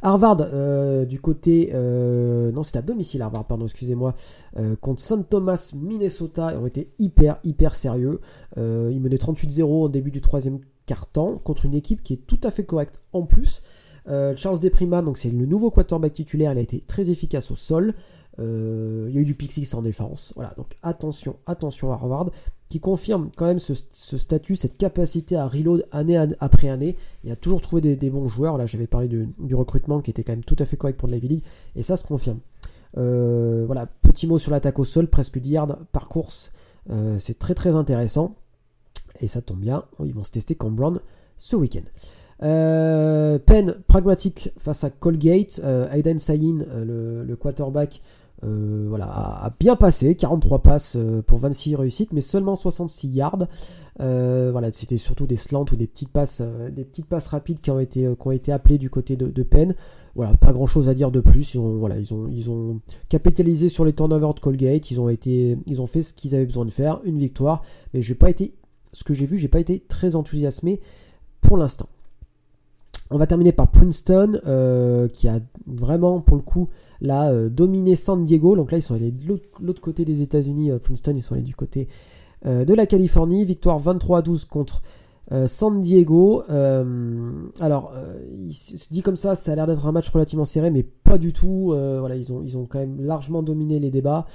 Harvard, 0.02 0.38
euh, 0.42 1.06
du 1.06 1.20
côté. 1.20 1.72
Euh, 1.74 2.52
non, 2.52 2.64
c'était 2.64 2.80
à 2.80 2.82
domicile, 2.82 3.22
Harvard, 3.22 3.46
pardon, 3.46 3.66
excusez-moi. 3.66 4.14
Euh, 4.58 4.76
contre 4.76 5.02
St. 5.02 5.28
Thomas, 5.30 5.74
Minnesota. 5.76 6.52
Ils 6.54 6.58
ont 6.58 6.66
été 6.66 6.92
hyper, 7.00 7.40
hyper 7.44 7.76
sérieux. 7.76 8.22
ils 8.58 9.00
menaient 9.02 9.18
38-0 9.18 9.64
au 9.64 9.90
début 9.90 10.12
du 10.12 10.22
troisième 10.22 10.60
quart-temps 10.86 11.38
contre 11.38 11.66
une 11.66 11.76
équipe 11.76 12.02
qui 12.02 12.14
est 12.14 12.26
tout 12.26 12.40
à 12.44 12.52
fait 12.52 12.64
correcte 12.64 13.02
en 13.14 13.24
plus. 13.24 13.62
Charles 14.36 14.58
Deprima, 14.58 15.04
donc 15.04 15.20
c'est 15.20 15.30
le 15.30 15.46
nouveau 15.46 15.70
quarterback 15.70 16.14
titulaire, 16.14 16.52
il 16.54 16.58
a 16.58 16.62
été 16.62 16.80
très 16.80 17.12
efficace 17.12 17.52
au 17.52 17.56
sol. 17.56 17.94
il 18.40 19.12
y 19.14 19.18
a 19.18 19.22
eu 19.22 19.26
du 19.26 19.36
Pixis 19.36 19.70
en 19.76 19.84
défense. 19.84 20.34
Voilà, 20.36 20.52
donc 20.58 20.78
attention, 20.82 21.36
attention 21.46 21.92
Harvard. 21.92 22.32
Qui 22.70 22.80
confirme 22.80 23.30
quand 23.36 23.48
même 23.48 23.60
ce, 23.60 23.74
statut, 24.18 24.56
cette 24.56 24.78
capacité 24.78 25.36
à 25.36 25.48
reload 25.48 25.88
année 25.92 26.18
après 26.40 26.70
année 26.70 26.96
et 27.24 27.32
à 27.32 27.36
toujours 27.36 27.62
trouver 27.62 27.96
des, 27.96 28.10
bons 28.12 28.28
joueurs. 28.28 28.58
Là, 28.58 28.68
j'avais 28.68 28.86
parlé 28.86 29.08
du 29.08 29.56
recrutement 29.56 30.02
qui 30.02 30.12
était 30.12 30.24
quand 30.24 30.34
même 30.34 30.44
tout 30.44 30.56
à 30.60 30.66
fait 30.66 30.78
correct 30.78 30.98
pour 30.98 31.08
la 31.08 31.18
League 31.18 31.44
et 31.76 31.82
ça 31.82 31.98
se 31.98 32.06
confirme. 32.06 32.40
Euh, 32.98 33.64
voilà, 33.66 33.88
petit 33.88 34.28
mot 34.28 34.38
sur 34.38 34.52
l'attaque 34.52 34.80
au 34.80 34.86
sol, 34.86 35.08
presque 35.08 35.40
10 35.40 35.50
yards 35.50 35.78
par 35.92 36.08
course. 36.08 36.52
Euh, 36.92 37.18
c'est 37.20 37.38
très 37.38 37.56
très 37.56 37.76
intéressant. 37.76 38.36
Et 39.22 39.28
ça 39.28 39.42
tombe 39.42 39.60
bien, 39.60 39.84
ils 40.06 40.14
vont 40.14 40.24
se 40.24 40.32
tester 40.32 40.56
comme 40.56 40.76
Brown 40.76 41.00
ce 41.38 41.56
week-end. 41.56 41.82
Euh, 42.42 43.38
Penn 43.38 43.76
pragmatique 43.88 44.52
face 44.58 44.84
à 44.84 44.90
Colgate. 44.90 45.60
Aiden 45.92 46.20
Sayin, 46.20 46.66
le, 46.74 47.36
quarterback, 47.36 48.02
voilà, 48.42 49.06
a, 49.06 49.54
bien 49.60 49.76
passé. 49.76 50.16
43 50.16 50.60
passes 50.60 50.98
pour 51.28 51.40
26 51.40 51.76
réussites, 51.76 52.14
mais 52.14 52.22
seulement 52.22 52.56
66 52.56 53.08
yards. 53.10 53.48
voilà, 53.98 54.72
c'était 54.72 54.98
surtout 54.98 55.28
des 55.28 55.36
slants 55.36 55.66
ou 55.72 55.76
des 55.76 55.88
petites 55.88 56.10
passes, 56.10 56.42
passes 57.10 57.28
rapides 57.28 57.62
qui 57.62 57.72
ont 57.72 57.80
été, 57.80 58.52
appelées 58.52 58.78
du 58.78 58.90
côté 58.90 59.16
de, 59.16 59.44
Penn. 59.44 59.76
Voilà, 60.16 60.36
pas 60.36 60.52
grand 60.52 60.66
chose 60.66 60.90
à 60.90 60.94
dire 60.94 61.12
de 61.12 61.20
plus. 61.20 61.56
Ils 61.56 62.50
ont, 62.50 62.82
capitalisé 63.10 63.70
sur 63.70 63.86
les 63.86 63.94
turnovers 63.94 64.34
de 64.34 64.40
Colgate. 64.40 64.92
Ils 64.92 65.00
ont, 65.00 65.88
fait 65.88 66.02
ce 66.02 66.14
qu'ils 66.14 66.36
avaient 66.36 66.46
besoin 66.46 66.66
de 66.66 66.72
faire. 66.72 67.02
Une 67.04 67.18
victoire. 67.18 67.64
Mais 67.94 68.02
j'ai 68.02 68.16
pas 68.16 68.30
été, 68.30 68.54
ce 68.94 69.04
que 69.04 69.14
j'ai 69.14 69.26
vu, 69.26 69.38
j'ai 69.38 69.48
pas 69.48 69.60
été 69.60 69.80
très 69.80 70.16
enthousiasmé 70.16 70.80
pour 71.42 71.58
l'instant. 71.58 71.88
On 73.12 73.18
va 73.18 73.26
terminer 73.26 73.52
par 73.52 73.72
Princeton, 73.72 74.40
euh, 74.46 75.08
qui 75.08 75.28
a 75.28 75.40
vraiment, 75.66 76.22
pour 76.22 76.38
le 76.38 76.44
coup, 76.44 76.70
là, 77.02 77.32
euh, 77.32 77.50
dominé 77.50 77.96
San 77.96 78.24
Diego. 78.24 78.56
Donc 78.56 78.72
là, 78.72 78.78
ils 78.78 78.82
sont 78.82 78.96
allés 78.96 79.12
de 79.12 79.40
l'autre 79.60 79.82
côté 79.82 80.06
des 80.06 80.22
États-Unis. 80.22 80.72
Euh, 80.72 80.80
Princeton, 80.80 81.14
ils 81.16 81.22
sont 81.22 81.36
allés 81.36 81.44
du 81.44 81.56
côté 81.56 81.88
de 82.46 82.74
la 82.74 82.86
Californie. 82.86 83.44
Victoire 83.44 83.80
23 83.80 84.20
à 84.20 84.22
12 84.22 84.46
contre 84.46 84.82
euh, 85.32 85.46
San 85.46 85.80
Diego, 85.80 86.44
euh, 86.50 87.32
alors 87.60 87.92
euh, 87.94 88.18
il 88.48 88.54
se 88.54 88.90
dit 88.90 89.04
comme 89.04 89.16
ça, 89.16 89.36
ça 89.36 89.52
a 89.52 89.56
l'air 89.56 89.68
d'être 89.68 89.86
un 89.86 89.92
match 89.92 90.10
relativement 90.10 90.46
serré, 90.46 90.72
mais 90.72 90.82
pas 90.82 91.20
du 91.20 91.34
tout. 91.34 91.68
voilà, 92.00 92.16
ils 92.16 92.34
ont, 92.34 92.66
quand 92.66 92.80
même 92.80 93.00
largement 93.00 93.44
dominé 93.44 93.80
les 93.80 93.92
débats, 93.92 94.26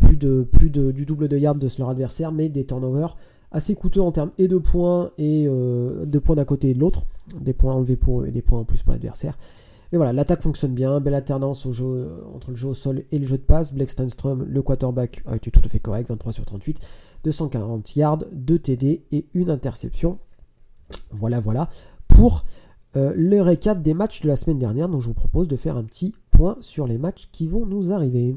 plus, 0.00 0.16
de, 0.16 0.46
du 0.92 1.04
double 1.04 1.28
de 1.28 1.36
yards 1.36 1.56
de 1.56 1.68
leur 1.78 1.90
adversaire, 1.90 2.32
mais 2.32 2.48
des 2.48 2.64
turnovers 2.64 3.16
assez 3.50 3.74
coûteux 3.74 4.02
en 4.02 4.12
termes 4.12 4.30
et 4.38 4.46
de 4.46 4.58
points 4.58 5.10
et 5.18 5.46
de 5.46 6.18
points 6.18 6.36
d'un 6.36 6.44
côté 6.44 6.70
et 6.70 6.74
de 6.74 6.80
l'autre, 6.80 7.04
des 7.40 7.52
points 7.52 7.74
enlevés 7.74 7.96
pour 7.96 8.22
eux 8.22 8.26
et 8.26 8.30
des 8.30 8.42
points 8.42 8.60
en 8.60 8.64
plus 8.64 8.82
pour 8.82 8.92
l'adversaire. 8.92 9.38
Mais 9.90 9.96
voilà, 9.96 10.12
l'attaque 10.12 10.42
fonctionne 10.42 10.74
bien, 10.74 11.00
belle 11.00 11.14
alternance 11.14 11.64
au 11.64 11.72
jeu, 11.72 12.22
entre 12.34 12.50
le 12.50 12.56
jeu 12.56 12.68
au 12.68 12.74
sol 12.74 13.04
et 13.10 13.18
le 13.18 13.26
jeu 13.26 13.38
de 13.38 13.42
passe. 13.42 13.72
Blake 13.72 13.90
Stanstrom, 13.90 14.44
le 14.44 14.62
quarterback, 14.62 15.22
a 15.26 15.36
été 15.36 15.50
tout 15.50 15.62
à 15.64 15.68
fait 15.68 15.80
correct, 15.80 16.08
23 16.08 16.32
sur 16.32 16.44
38, 16.44 16.80
240 17.24 17.96
yards, 17.96 18.24
2 18.32 18.58
TD 18.58 19.04
et 19.12 19.26
une 19.32 19.50
interception. 19.50 20.18
Voilà, 21.10 21.40
voilà, 21.40 21.68
pour 22.06 22.44
euh, 22.96 23.12
le 23.14 23.40
récap 23.40 23.82
des 23.82 23.94
matchs 23.94 24.22
de 24.22 24.28
la 24.28 24.36
semaine 24.36 24.58
dernière. 24.58 24.88
Donc 24.88 25.00
je 25.00 25.06
vous 25.06 25.14
propose 25.14 25.48
de 25.48 25.56
faire 25.56 25.76
un 25.76 25.84
petit 25.84 26.14
point 26.30 26.56
sur 26.60 26.86
les 26.86 26.98
matchs 26.98 27.28
qui 27.32 27.46
vont 27.46 27.64
nous 27.64 27.92
arriver. 27.92 28.36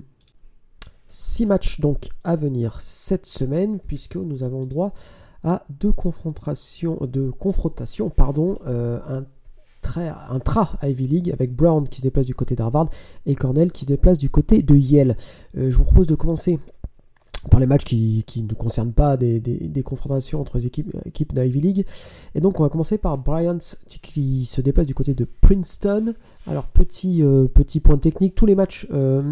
Six 1.10 1.46
matchs 1.46 1.82
donc 1.82 2.10
à 2.24 2.36
venir 2.38 2.80
cette 2.80 3.26
semaine, 3.26 3.80
puisque 3.80 4.16
nous 4.16 4.44
avons 4.44 4.66
droit 4.66 4.94
à 5.44 5.66
deux 5.70 5.92
confrontations, 5.92 6.98
pardon, 8.10 8.60
euh, 8.68 9.22
un 9.98 10.40
tra 10.40 10.78
Ivy 10.84 11.08
League 11.08 11.32
avec 11.32 11.56
Brown 11.56 11.88
qui 11.88 11.98
se 11.98 12.02
déplace 12.02 12.26
du 12.26 12.36
côté 12.36 12.56
d'Harvard 12.56 12.90
et 13.26 13.36
Cornell 13.36 13.72
qui 13.72 13.82
se 13.82 13.88
déplace 13.88 14.18
du 14.18 14.30
côté 14.30 14.62
de 14.62 14.76
Yale. 14.76 15.18
Euh, 15.58 15.72
je 15.72 15.78
vous 15.78 15.84
propose 15.84 16.08
de 16.08 16.16
commencer 16.16 16.60
par 17.50 17.60
les 17.60 17.66
matchs 17.66 17.84
qui, 17.84 18.24
ne 18.38 18.54
concernent 18.54 18.94
pas 18.94 19.18
des, 19.18 19.84
confrontations 19.84 20.40
entre 20.40 20.58
les 20.58 20.68
équipes, 20.68 20.96
équipes 21.06 21.34
d'Ivy 21.34 21.62
League. 21.62 21.86
Et 22.36 22.42
donc 22.42 22.60
on 22.60 22.64
va 22.64 22.70
commencer 22.70 22.98
par 22.98 23.18
Bryant 23.18 23.58
qui 23.88 24.46
se 24.46 24.62
déplace 24.62 24.86
du 24.86 24.94
côté 24.94 25.14
de 25.14 25.26
Princeton. 25.26 26.14
Alors 26.48 26.66
petit, 26.66 27.24
euh, 27.24 27.48
petit 27.48 27.80
point 27.80 27.98
technique, 27.98 28.36
tous 28.36 28.46
les 28.46 28.56
matchs, 28.56 28.88
euh, 28.92 29.24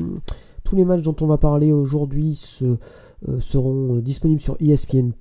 tous 0.63 0.75
les 0.75 0.85
matchs 0.85 1.01
dont 1.01 1.15
on 1.21 1.27
va 1.27 1.37
parler 1.37 1.71
aujourd'hui 1.71 2.41
euh, 2.63 2.77
seront 3.39 3.97
disponibles 3.97 4.41
sur 4.41 4.55
ESPN+. 4.59 5.11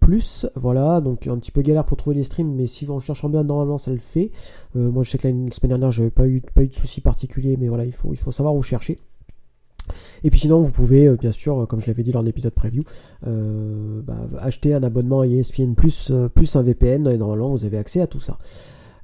Voilà, 0.55 1.01
donc 1.01 1.27
un 1.27 1.39
petit 1.39 1.51
peu 1.51 1.63
galère 1.63 1.85
pour 1.85 1.97
trouver 1.97 2.17
les 2.17 2.25
streams, 2.25 2.55
mais 2.55 2.67
si 2.67 2.89
on 2.89 3.01
cherche 3.01 3.27
bien, 3.27 3.43
normalement 3.43 3.79
ça 3.79 3.91
le 3.91 3.99
fait. 3.99 4.31
moi 4.75 5.03
je 5.03 5.11
sais 5.11 5.19
que 5.19 5.27
la 5.27 5.33
semaine 5.33 5.71
dernière 5.71 5.91
j'avais 5.91 6.11
pas 6.11 6.27
eu, 6.27 6.41
pas 6.41 6.63
eu 6.63 6.69
de 6.69 6.75
soucis 6.75 7.01
particuliers, 7.01 7.57
mais 7.59 7.69
voilà, 7.69 7.85
il 7.85 7.93
faut, 7.93 8.13
il 8.13 8.19
faut 8.19 8.31
savoir 8.33 8.55
où 8.55 8.63
chercher. 8.63 8.99
Et 10.25 10.31
puis 10.31 10.41
sinon, 10.41 10.61
vous 10.63 10.73
pouvez, 10.73 11.07
euh, 11.07 11.17
bien 11.17 11.33
sûr, 11.33 11.67
comme 11.69 11.81
je 11.81 11.87
l'avais 11.87 12.03
dit 12.03 12.13
lors 12.13 12.23
de 12.23 12.29
l'épisode 12.29 12.53
preview, 12.53 12.83
euh, 13.27 14.01
bah, 14.03 14.27
acheter 14.41 14.75
un 14.75 14.83
abonnement 14.83 15.21
à 15.21 15.27
ESPN 15.27 15.75
plus, 15.75 16.11
euh, 16.11 16.29
plus 16.29 16.57
un 16.57 16.63
VPN, 16.63 17.09
et 17.09 17.17
normalement, 17.17 17.51
vous 17.51 17.65
avez 17.65 17.79
accès 17.79 18.01
à 18.01 18.07
tout 18.07 18.21
ça. 18.21 18.39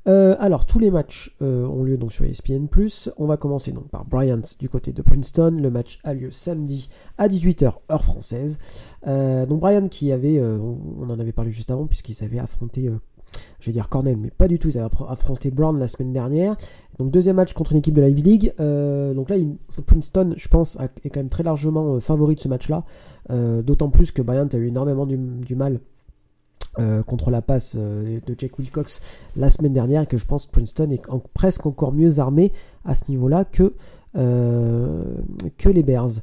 Alors, 0.06 0.66
tous 0.66 0.78
les 0.78 0.90
matchs 0.90 1.34
ont 1.40 1.82
lieu 1.82 1.96
donc 1.96 2.12
sur 2.12 2.24
ESPN+. 2.24 2.68
On 3.16 3.26
va 3.26 3.36
commencer 3.36 3.72
donc 3.72 3.88
par 3.88 4.04
Bryant 4.04 4.42
du 4.58 4.68
côté 4.68 4.92
de 4.92 5.02
Princeton. 5.02 5.56
Le 5.60 5.70
match 5.70 5.98
a 6.04 6.14
lieu 6.14 6.30
samedi 6.30 6.88
à 7.18 7.28
18h, 7.28 7.72
heure 7.90 8.04
française. 8.04 8.58
donc 9.06 9.60
Bryant 9.60 9.88
qui 9.88 10.12
avait, 10.12 10.40
on 10.40 11.08
en 11.08 11.18
avait 11.18 11.32
parlé 11.32 11.50
juste 11.50 11.70
avant, 11.70 11.86
puisqu'ils 11.86 12.22
avaient 12.22 12.38
affronté 12.38 12.90
je 13.60 13.66
vais 13.66 13.72
dire 13.72 13.88
Cornell, 13.88 14.16
mais 14.16 14.30
pas 14.30 14.48
du 14.48 14.58
tout. 14.58 14.68
Ils 14.68 14.78
avaient 14.78 14.94
affronté 15.08 15.50
Brown 15.50 15.78
la 15.78 15.88
semaine 15.88 16.12
dernière. 16.12 16.56
Donc 16.98 17.10
deuxième 17.10 17.36
match 17.36 17.52
contre 17.54 17.72
une 17.72 17.78
équipe 17.78 17.94
de 17.94 18.00
la 18.00 18.08
League. 18.08 18.52
Euh, 18.60 19.14
donc 19.14 19.30
là, 19.30 19.36
Princeton, 19.86 20.34
je 20.36 20.48
pense, 20.48 20.78
est 21.02 21.10
quand 21.10 21.20
même 21.20 21.28
très 21.28 21.42
largement 21.42 21.94
euh, 21.94 22.00
favori 22.00 22.34
de 22.34 22.40
ce 22.40 22.48
match-là. 22.48 22.84
Euh, 23.30 23.62
d'autant 23.62 23.88
plus 23.88 24.10
que 24.10 24.22
Bryant 24.22 24.48
a 24.52 24.56
eu 24.56 24.68
énormément 24.68 25.06
du, 25.06 25.56
mal 25.56 25.80
contre 27.06 27.30
la 27.30 27.42
passe 27.42 27.76
de 27.76 28.34
Jake 28.36 28.58
Wilcox 28.58 29.00
la 29.36 29.50
semaine 29.50 29.72
dernière 29.72 30.02
et 30.02 30.06
que 30.06 30.18
je 30.18 30.26
pense 30.26 30.46
Princeton 30.46 30.90
est 30.90 31.02
presque 31.32 31.66
encore 31.66 31.92
mieux 31.92 32.18
armé 32.18 32.52
à 32.84 32.94
ce 32.94 33.10
niveau-là 33.10 33.44
que, 33.44 33.74
que 34.14 35.68
les 35.68 35.82
Bears. 35.82 36.20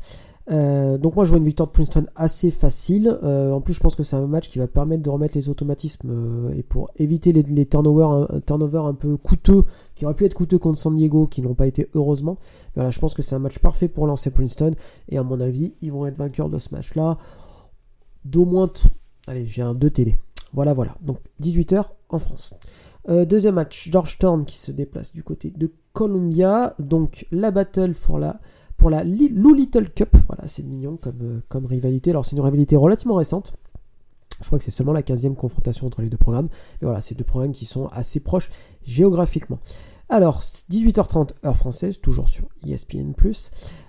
Euh, 0.50 0.98
donc 0.98 1.16
moi 1.16 1.24
je 1.24 1.30
vois 1.30 1.38
une 1.38 1.46
victoire 1.46 1.68
de 1.68 1.74
Princeton 1.74 2.06
assez 2.16 2.52
facile. 2.52 3.18
Euh, 3.24 3.52
en 3.52 3.62
plus 3.62 3.74
je 3.74 3.80
pense 3.80 3.96
que 3.96 4.04
c'est 4.04 4.16
un 4.16 4.28
match 4.28 4.50
qui 4.50 4.60
va 4.60 4.68
permettre 4.68 5.04
de 5.04 5.10
remettre 5.10 5.38
les 5.38 5.50
automatismes 5.50 6.10
euh, 6.10 6.54
et 6.58 6.64
pour 6.64 6.90
éviter 6.98 7.32
les, 7.32 7.66
turnovers, 7.66 8.10
un, 8.10 8.94
peu 8.94 9.18
coûteux 9.18 9.64
qui 9.96 10.06
auraient 10.06 10.16
pu 10.16 10.26
être 10.26 10.34
coûteux 10.34 10.58
contre 10.58 10.78
San 10.78 10.96
Diego 10.96 11.28
qui 11.28 11.42
n'ont 11.42 11.54
pas 11.54 11.68
été 11.68 11.88
heureusement. 11.94 12.38
voilà, 12.76 12.90
je 12.90 13.00
pense 13.00 13.14
que 13.14 13.22
c'est 13.22 13.36
un 13.36 13.40
match 13.40 13.60
parfait 13.60 13.88
pour 13.88 14.08
lancer 14.08 14.32
Princeton 14.32 14.72
et 15.10 15.18
à 15.18 15.24
mon 15.24 15.40
avis 15.40 15.74
ils 15.82 15.92
vont 15.92 16.06
être 16.06 16.18
vainqueurs 16.18 16.50
de 16.50 16.60
ce 16.60 16.74
match 16.74 16.96
là. 16.96 17.18
D'au 18.26 18.46
moins... 18.46 18.72
Allez 19.28 19.46
j'ai 19.46 19.62
un 19.62 19.74
2 19.74 19.90
télé. 19.90 20.18
Voilà 20.54 20.74
voilà. 20.74 20.96
Donc 21.02 21.20
18h 21.42 21.86
en 22.10 22.20
France. 22.20 22.54
deuxième 23.08 23.56
match, 23.56 23.90
Georgetown 23.90 24.46
qui 24.46 24.58
se 24.58 24.72
déplace 24.72 25.14
du 25.14 25.24
côté 25.24 25.52
de 25.52 25.72
Columbia. 25.94 26.76
Donc 26.80 27.26
la 27.32 27.52
battle 27.52 27.94
pour 27.94 28.20
la 28.20 28.40
pour 28.82 28.90
la 28.90 29.04
Lou 29.04 29.54
Little 29.54 29.90
Cup. 29.92 30.18
Voilà, 30.28 30.48
c'est 30.48 30.64
mignon 30.64 30.98
comme, 30.98 31.20
euh, 31.22 31.40
comme 31.50 31.68
rivalité. 31.68 32.10
Alors, 32.10 32.26
c'est 32.26 32.36
une 32.36 32.42
rivalité 32.42 32.76
relativement 32.76 33.14
récente. 33.14 33.54
Je 34.42 34.48
crois 34.48 34.58
que 34.58 34.66
c'est 34.66 34.72
seulement 34.72 34.92
la 34.92 35.04
15e 35.04 35.36
confrontation 35.36 35.86
entre 35.86 36.02
les 36.02 36.10
deux 36.10 36.18
programmes. 36.18 36.50
Mais 36.82 36.88
voilà, 36.88 37.04
c'est 37.04 37.14
deux 37.14 37.24
programmes 37.24 37.52
qui 37.52 37.68
sont 37.68 37.86
assez 37.90 38.20
proches 38.20 38.50
géographiquement. 38.84 39.60
Alors, 40.14 40.42
18h30 40.42 41.32
heure 41.46 41.58
française, 41.58 42.00
toujours 42.00 42.30
sur 42.30 42.44
ESPN+. 42.68 43.14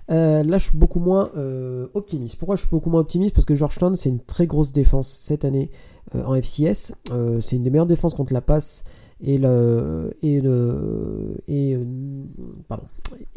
Euh, 0.09 0.41
là, 0.43 0.57
je 0.57 0.69
suis 0.69 0.77
beaucoup 0.77 0.99
moins 0.99 1.29
euh, 1.35 1.87
optimiste. 1.93 2.37
Pourquoi 2.37 2.55
je 2.55 2.61
suis 2.61 2.69
beaucoup 2.69 2.89
moins 2.89 3.01
optimiste? 3.01 3.35
Parce 3.35 3.45
que 3.45 3.53
Georgetown, 3.55 3.95
c'est 3.95 4.09
une 4.09 4.21
très 4.21 4.47
grosse 4.47 4.71
défense 4.71 5.09
cette 5.09 5.45
année 5.45 5.69
en 6.13 6.35
FCS. 6.35 6.93
c'est 7.41 7.55
une 7.55 7.63
des 7.63 7.69
meilleures 7.69 7.87
défenses 7.87 8.13
contre 8.13 8.33
la 8.33 8.41
passe 8.41 8.83
et 9.23 9.37
le 9.37 10.15
et 10.21 10.41
le 10.41 11.37
et 11.47 11.75
euh, 11.75 11.81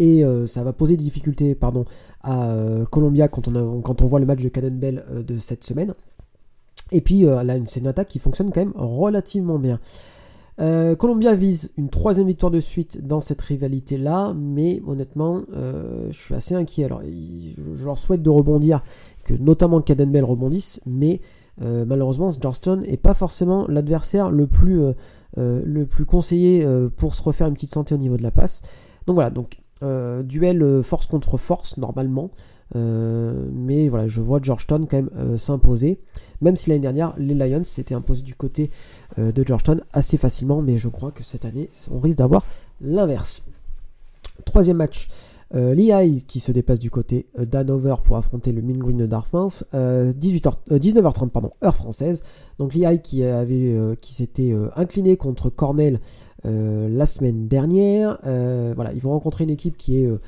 euh, 0.00 0.46
ça 0.46 0.64
va 0.64 0.72
poser 0.72 0.96
des 0.96 1.04
difficultés 1.04 1.54
pardon 1.54 1.84
à 2.22 2.50
euh, 2.50 2.84
Columbia 2.86 3.28
quand 3.28 3.46
on 3.48 4.06
voit 4.06 4.20
le 4.20 4.26
match 4.26 4.42
de 4.42 4.48
Caden 4.48 4.78
de 4.78 5.38
cette 5.38 5.64
semaine 5.64 5.94
et 6.90 7.00
puis 7.00 7.22
là 7.22 7.54
c'est 7.66 7.80
une 7.80 7.86
attaque 7.86 8.08
qui 8.08 8.18
fonctionne 8.18 8.50
quand 8.52 8.60
même 8.60 8.74
relativement 8.74 9.58
bien 9.58 9.80
Columbia 10.58 11.34
vise 11.34 11.70
une 11.76 11.90
troisième 11.90 12.28
victoire 12.28 12.50
de 12.50 12.60
suite 12.60 13.06
dans 13.06 13.20
cette 13.20 13.42
rivalité 13.42 13.98
là 13.98 14.32
mais 14.34 14.80
honnêtement 14.86 15.42
je 15.52 16.16
suis 16.16 16.34
assez 16.34 16.54
inquiet 16.54 16.84
alors 16.84 17.02
je 17.02 17.84
leur 17.84 17.98
souhaite 17.98 18.22
de 18.22 18.30
rebondir 18.30 18.82
que 19.24 19.34
notamment 19.34 19.82
Caden 19.82 20.10
Bell 20.10 20.24
rebondisse 20.24 20.80
mais 20.86 21.20
malheureusement 21.60 22.30
Johnston 22.40 22.84
n'est 22.88 22.96
pas 22.96 23.12
forcément 23.12 23.66
l'adversaire 23.68 24.30
le 24.30 24.46
plus 24.46 24.80
euh, 25.38 25.86
conseillé 26.06 26.64
euh, 26.64 26.88
pour 26.88 27.14
se 27.14 27.22
refaire 27.22 27.46
une 27.46 27.54
petite 27.54 27.72
santé 27.72 27.94
au 27.94 27.98
niveau 27.98 28.16
de 28.16 28.22
la 28.22 28.30
passe. 28.30 28.62
Donc 29.06 29.14
voilà, 29.14 29.30
donc 29.30 29.58
euh, 29.82 30.22
duel 30.22 30.82
force 30.82 31.06
contre 31.06 31.36
force 31.36 31.76
normalement. 31.76 32.30
Mais 32.74 33.88
voilà, 33.88 34.08
je 34.08 34.20
vois 34.20 34.40
Georgetown 34.42 34.86
quand 34.86 35.02
même 35.02 35.38
s'imposer. 35.38 36.00
Même 36.40 36.56
si 36.56 36.68
l'année 36.68 36.82
dernière, 36.82 37.14
les 37.18 37.34
Lions 37.34 37.64
s'étaient 37.64 37.94
imposés 37.94 38.22
du 38.22 38.34
côté 38.34 38.70
de 39.18 39.46
Georgetown 39.46 39.80
assez 39.92 40.16
facilement. 40.16 40.62
Mais 40.62 40.78
je 40.78 40.88
crois 40.88 41.10
que 41.10 41.22
cette 41.22 41.44
année, 41.44 41.70
on 41.90 42.00
risque 42.00 42.18
d'avoir 42.18 42.44
l'inverse. 42.80 43.42
Troisième 44.44 44.76
match. 44.76 45.08
Euh, 45.54 45.74
Lehigh 45.74 46.24
qui 46.26 46.40
se 46.40 46.50
déplace 46.50 46.80
du 46.80 46.90
côté 46.90 47.26
d'Hanover 47.38 47.96
pour 48.02 48.16
affronter 48.16 48.50
le 48.50 48.62
Mean 48.62 48.78
Green 48.78 48.96
de 48.96 49.06
Dartmouth. 49.06 49.64
18h, 49.72 50.52
19h30, 50.70 51.28
pardon, 51.30 51.50
heure 51.64 51.74
française. 51.74 52.22
Donc 52.58 52.74
Lehigh 52.74 53.00
qui, 53.00 53.22
avait, 53.22 53.96
qui 54.00 54.14
s'était 54.14 54.54
incliné 54.74 55.16
contre 55.16 55.50
Cornell 55.50 56.00
la 56.44 57.06
semaine 57.06 57.48
dernière. 57.48 58.18
voilà, 58.22 58.92
ils 58.92 59.00
vont 59.00 59.10
rencontrer 59.10 59.44
une 59.44 59.50
équipe 59.50 59.76
qui 59.76 59.98
est... 59.98 60.04
et 60.04 60.18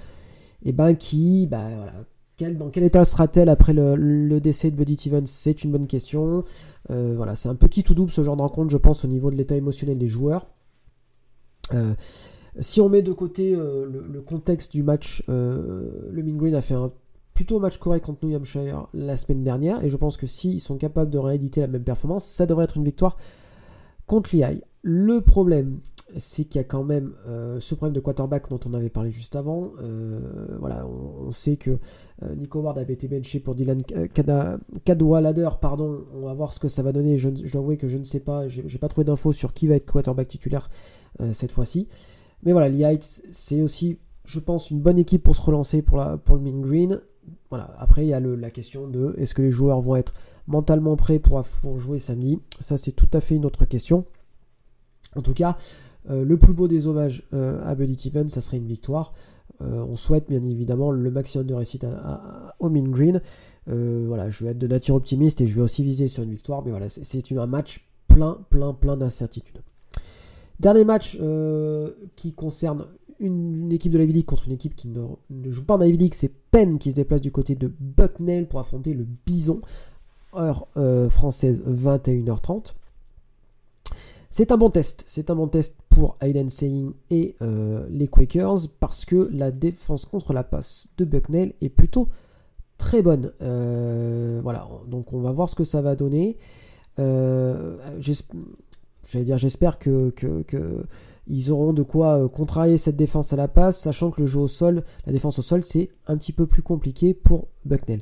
eh 0.67 0.73
ben, 0.73 0.95
qui... 0.95 1.47
Bah, 1.47 1.67
voilà, 1.77 1.93
dans 2.47 2.71
quel 2.71 2.85
état 2.85 3.05
sera-t-elle 3.05 3.49
après 3.49 3.73
le, 3.73 4.41
décès 4.41 4.71
de 4.71 4.77
Buddy 4.77 4.97
Stevens? 4.97 5.27
C'est 5.27 5.65
une 5.65 5.73
bonne 5.73 5.87
question. 5.87 6.45
Euh, 6.91 7.15
voilà, 7.17 7.35
c'est 7.35 7.49
un 7.49 7.55
petit 7.55 7.83
tout 7.83 7.95
double 7.95 8.11
ce 8.11 8.23
genre 8.23 8.37
de 8.37 8.43
rencontre, 8.43 8.71
je 8.71 8.77
pense, 8.77 9.05
au 9.05 9.09
niveau 9.09 9.31
de 9.31 9.37
l'état 9.37 9.57
émotionnel 9.57 9.99
des 9.99 10.07
joueurs. 10.07 10.47
Euh, 11.75 11.95
si 12.61 12.81
on 12.81 12.89
met 12.89 13.03
de 13.03 13.13
côté 13.13 13.55
euh, 13.55 13.87
le, 14.11 14.21
contexte 14.21 14.73
du 14.73 14.83
match, 14.83 15.23
le 15.29 16.23
Mean 16.23 16.37
Green 16.37 16.55
a 16.55 16.61
fait 16.61 16.75
un 16.75 16.93
plutôt 17.35 17.61
match 17.61 17.79
correct 17.79 18.05
contre 18.05 18.25
New 18.25 18.37
Hampshire 18.37 18.89
la 18.95 19.17
semaine 19.17 19.45
dernière, 19.45 19.85
et 19.85 19.91
je 19.91 19.97
pense 19.97 20.17
que 20.17 20.27
s'ils 20.27 20.61
sont 20.61 20.77
capables 20.77 21.11
de 21.11 21.19
rééditer 21.19 21.61
la 21.61 21.69
même 21.69 21.85
performance, 21.85 22.27
ça 22.27 22.47
devrait 22.47 22.65
être 22.65 22.77
une 22.77 22.85
victoire 22.85 23.17
contre 24.07 24.35
l'IA. 24.35 24.53
Le 24.83 25.21
problème, 25.21 25.81
c'est 26.17 26.45
qu'il 26.45 26.59
y 26.59 26.65
a 26.65 26.65
quand 26.65 26.85
même 26.85 27.13
euh, 27.27 27.61
ce 27.61 27.75
problème 27.75 27.95
de 27.95 28.01
quarterback 28.01 28.49
dont 28.49 28.61
on 28.67 28.75
avait 28.75 28.89
parlé 28.89 29.11
juste 29.11 29.37
avant. 29.37 29.73
Euh, 29.81 30.57
voilà, 30.59 30.87
on, 30.87 31.31
sait 31.33 31.57
que 31.57 31.79
euh, 32.23 32.35
Nico 32.35 32.61
Ward 32.61 32.79
avait 32.79 32.95
été 32.95 33.09
benché 33.09 33.41
pour 33.41 33.55
Dylan 33.55 33.83
Cadwallader, 34.85 35.51
pardon. 35.61 36.05
On 36.15 36.23
va 36.23 36.35
voir 36.35 36.55
ce 36.55 36.61
que 36.61 36.69
ça 36.69 36.83
va 36.83 36.93
donner. 36.93 37.19
Je, 37.19 37.29
dois 37.29 37.61
avouer 37.61 37.77
que 37.77 37.89
je 37.89 37.99
ne 37.99 38.05
sais 38.05 38.21
pas, 38.21 38.49
j'ai 38.49 38.79
pas 38.79 38.89
trouvé 38.89 39.05
d'infos 39.05 39.33
sur 39.33 39.53
qui 39.53 39.67
va 39.67 39.75
être 39.75 39.91
quarterback 39.91 40.29
titulaire 40.29 40.71
cette 41.33 41.53
fois-ci. 41.53 41.89
Mais 42.45 42.53
voilà, 42.53 42.69
les 42.69 42.99
c'est 43.33 43.61
aussi, 43.61 43.99
je 44.25 44.41
pense, 44.41 44.71
une 44.71 44.81
bonne 44.81 44.99
équipe 44.99 45.23
pour 45.23 45.37
se 45.37 45.43
relancer 45.43 45.83
pour, 45.83 45.99
la, 45.99 46.17
pour 46.17 46.37
le 46.37 46.43
Mean 46.43 46.61
Green. 46.61 47.01
Voilà, 47.51 47.75
après, 47.79 48.07
il 48.07 48.09
y 48.09 48.15
a 48.15 48.21
la 48.21 48.51
question 48.51 48.89
de 48.89 49.15
est-ce 49.19 49.35
que 49.35 49.43
les 49.43 49.51
joueurs 49.51 49.81
vont 49.81 49.97
être 49.97 50.15
mentalement 50.47 50.97
prêts 50.97 51.19
pour 51.19 51.43
jouer 51.79 51.99
samedi? 51.99 52.39
Ça, 52.61 52.79
c'est 52.79 52.93
tout 52.93 53.09
à 53.13 53.21
fait 53.21 53.35
une 53.35 53.45
autre 53.45 53.65
question. 53.65 54.07
En 55.17 55.23
tout 55.23 55.35
cas, 55.35 55.57
euh, 56.11 56.25
le 56.25 56.39
plus 56.39 56.53
beau 56.53 56.69
des 56.69 56.87
hommages 56.87 57.25
euh, 57.33 57.63
à 57.65 57.75
Buddy 57.75 57.95
Steven, 57.95 58.29
ça 58.29 58.41
serait 58.41 58.57
une 58.57 58.67
victoire. 58.67 59.13
Euh, 59.61 59.85
on 59.89 59.97
souhaite 59.97 60.29
bien 60.29 60.43
évidemment 60.43 60.91
le 60.91 61.11
maximum 61.11 61.47
de 61.47 61.55
réussite 61.55 61.85
au 62.61 62.69
Mean 62.69 62.89
Green. 62.89 63.21
voilà, 63.67 64.31
je 64.31 64.45
vais 64.45 64.53
être 64.53 64.59
de 64.59 64.67
nature 64.67 64.95
optimiste 64.95 65.41
et 65.41 65.47
je 65.47 65.57
vais 65.57 65.63
aussi 65.63 65.83
viser 65.83 66.09
sur 66.09 66.23
une 66.23 66.31
victoire, 66.31 66.65
mais 66.65 66.71
voilà, 66.71 66.89
c'est 66.89 67.33
un 67.33 67.47
match 67.47 67.87
plein, 68.07 68.39
plein, 68.51 68.73
plein 68.73 68.97
d'incertitudes. 68.97 69.63
Dernier 70.61 70.85
match 70.85 71.19
qui 72.17 72.33
concerne 72.33 72.87
une, 73.21 73.73
équipe 73.73 73.93
de 73.93 73.99
la 73.99 74.05
League 74.05 74.25
contre 74.25 74.47
une 74.47 74.55
équipe 74.55 74.77
qui 74.77 74.89
ne, 74.89 75.51
joue 75.51 75.65
pas 75.65 75.77
en 75.77 75.83
Ivy 75.83 75.99
League, 75.99 76.15
c'est 76.15 76.33
Penn 76.51 76.79
qui 76.79 76.91
se 76.91 76.97
déplace 76.97 77.21
du 77.21 77.33
côté 77.33 77.57
de 77.57 77.71
Bucknell 77.81 78.47
pour 78.47 78.61
affronter 78.61 78.95
le 78.95 79.05
Bison, 79.27 79.61
heure 80.37 80.69
française 81.11 81.63
21h30. 81.67 82.75
C'est 84.31 84.53
un 84.53 84.57
bon 84.57 84.71
test. 84.71 85.03
C'est 85.07 85.31
un 85.31 85.35
bon 85.35 85.49
test 85.49 85.75
Aiden 86.21 86.49
Saying 86.49 86.93
et 87.11 87.37
euh, 87.43 87.87
les 87.91 88.09
Quakers 88.09 88.69
parce 88.81 89.05
que 89.05 89.29
la 89.33 89.51
défense 89.51 90.05
contre 90.05 90.33
la 90.33 90.45
passe 90.45 90.89
de 90.97 91.05
Bucknell 91.05 91.55
est 91.61 91.69
plutôt 91.69 92.09
très 92.77 93.03
bonne. 93.03 93.33
Euh, 93.43 94.41
voilà, 94.43 94.69
donc 94.87 95.13
on 95.13 95.21
va 95.21 95.33
voir 95.33 95.49
ce 95.49 95.55
que 95.55 95.65
ça 95.65 95.83
va 95.83 95.97
donner. 95.97 96.37
Euh, 96.99 97.77
j'allais 99.11 99.25
dire, 99.25 99.39
j'espère 99.39 99.79
que, 99.79 100.13
ils 101.27 101.53
auront 101.53 101.73
de 101.73 101.83
quoi 101.83 102.29
contrarier 102.29 102.79
cette 102.79 102.97
défense 102.97 103.33
à 103.33 103.37
la 103.37 103.49
passe, 103.49 103.79
sachant 103.79 104.11
que 104.11 104.21
le 104.21 104.27
jeu 104.27 104.41
au 104.41 104.49
sol, 104.49 104.85
la 105.07 105.13
défense 105.13 105.39
au 105.39 105.43
sol, 105.43 105.63
c'est 105.63 105.91
un 106.07 106.17
petit 106.17 106.33
peu 106.33 106.47
plus 106.47 106.63
compliqué 106.63 107.13
pour 107.15 107.49
Bucknell. 107.65 108.01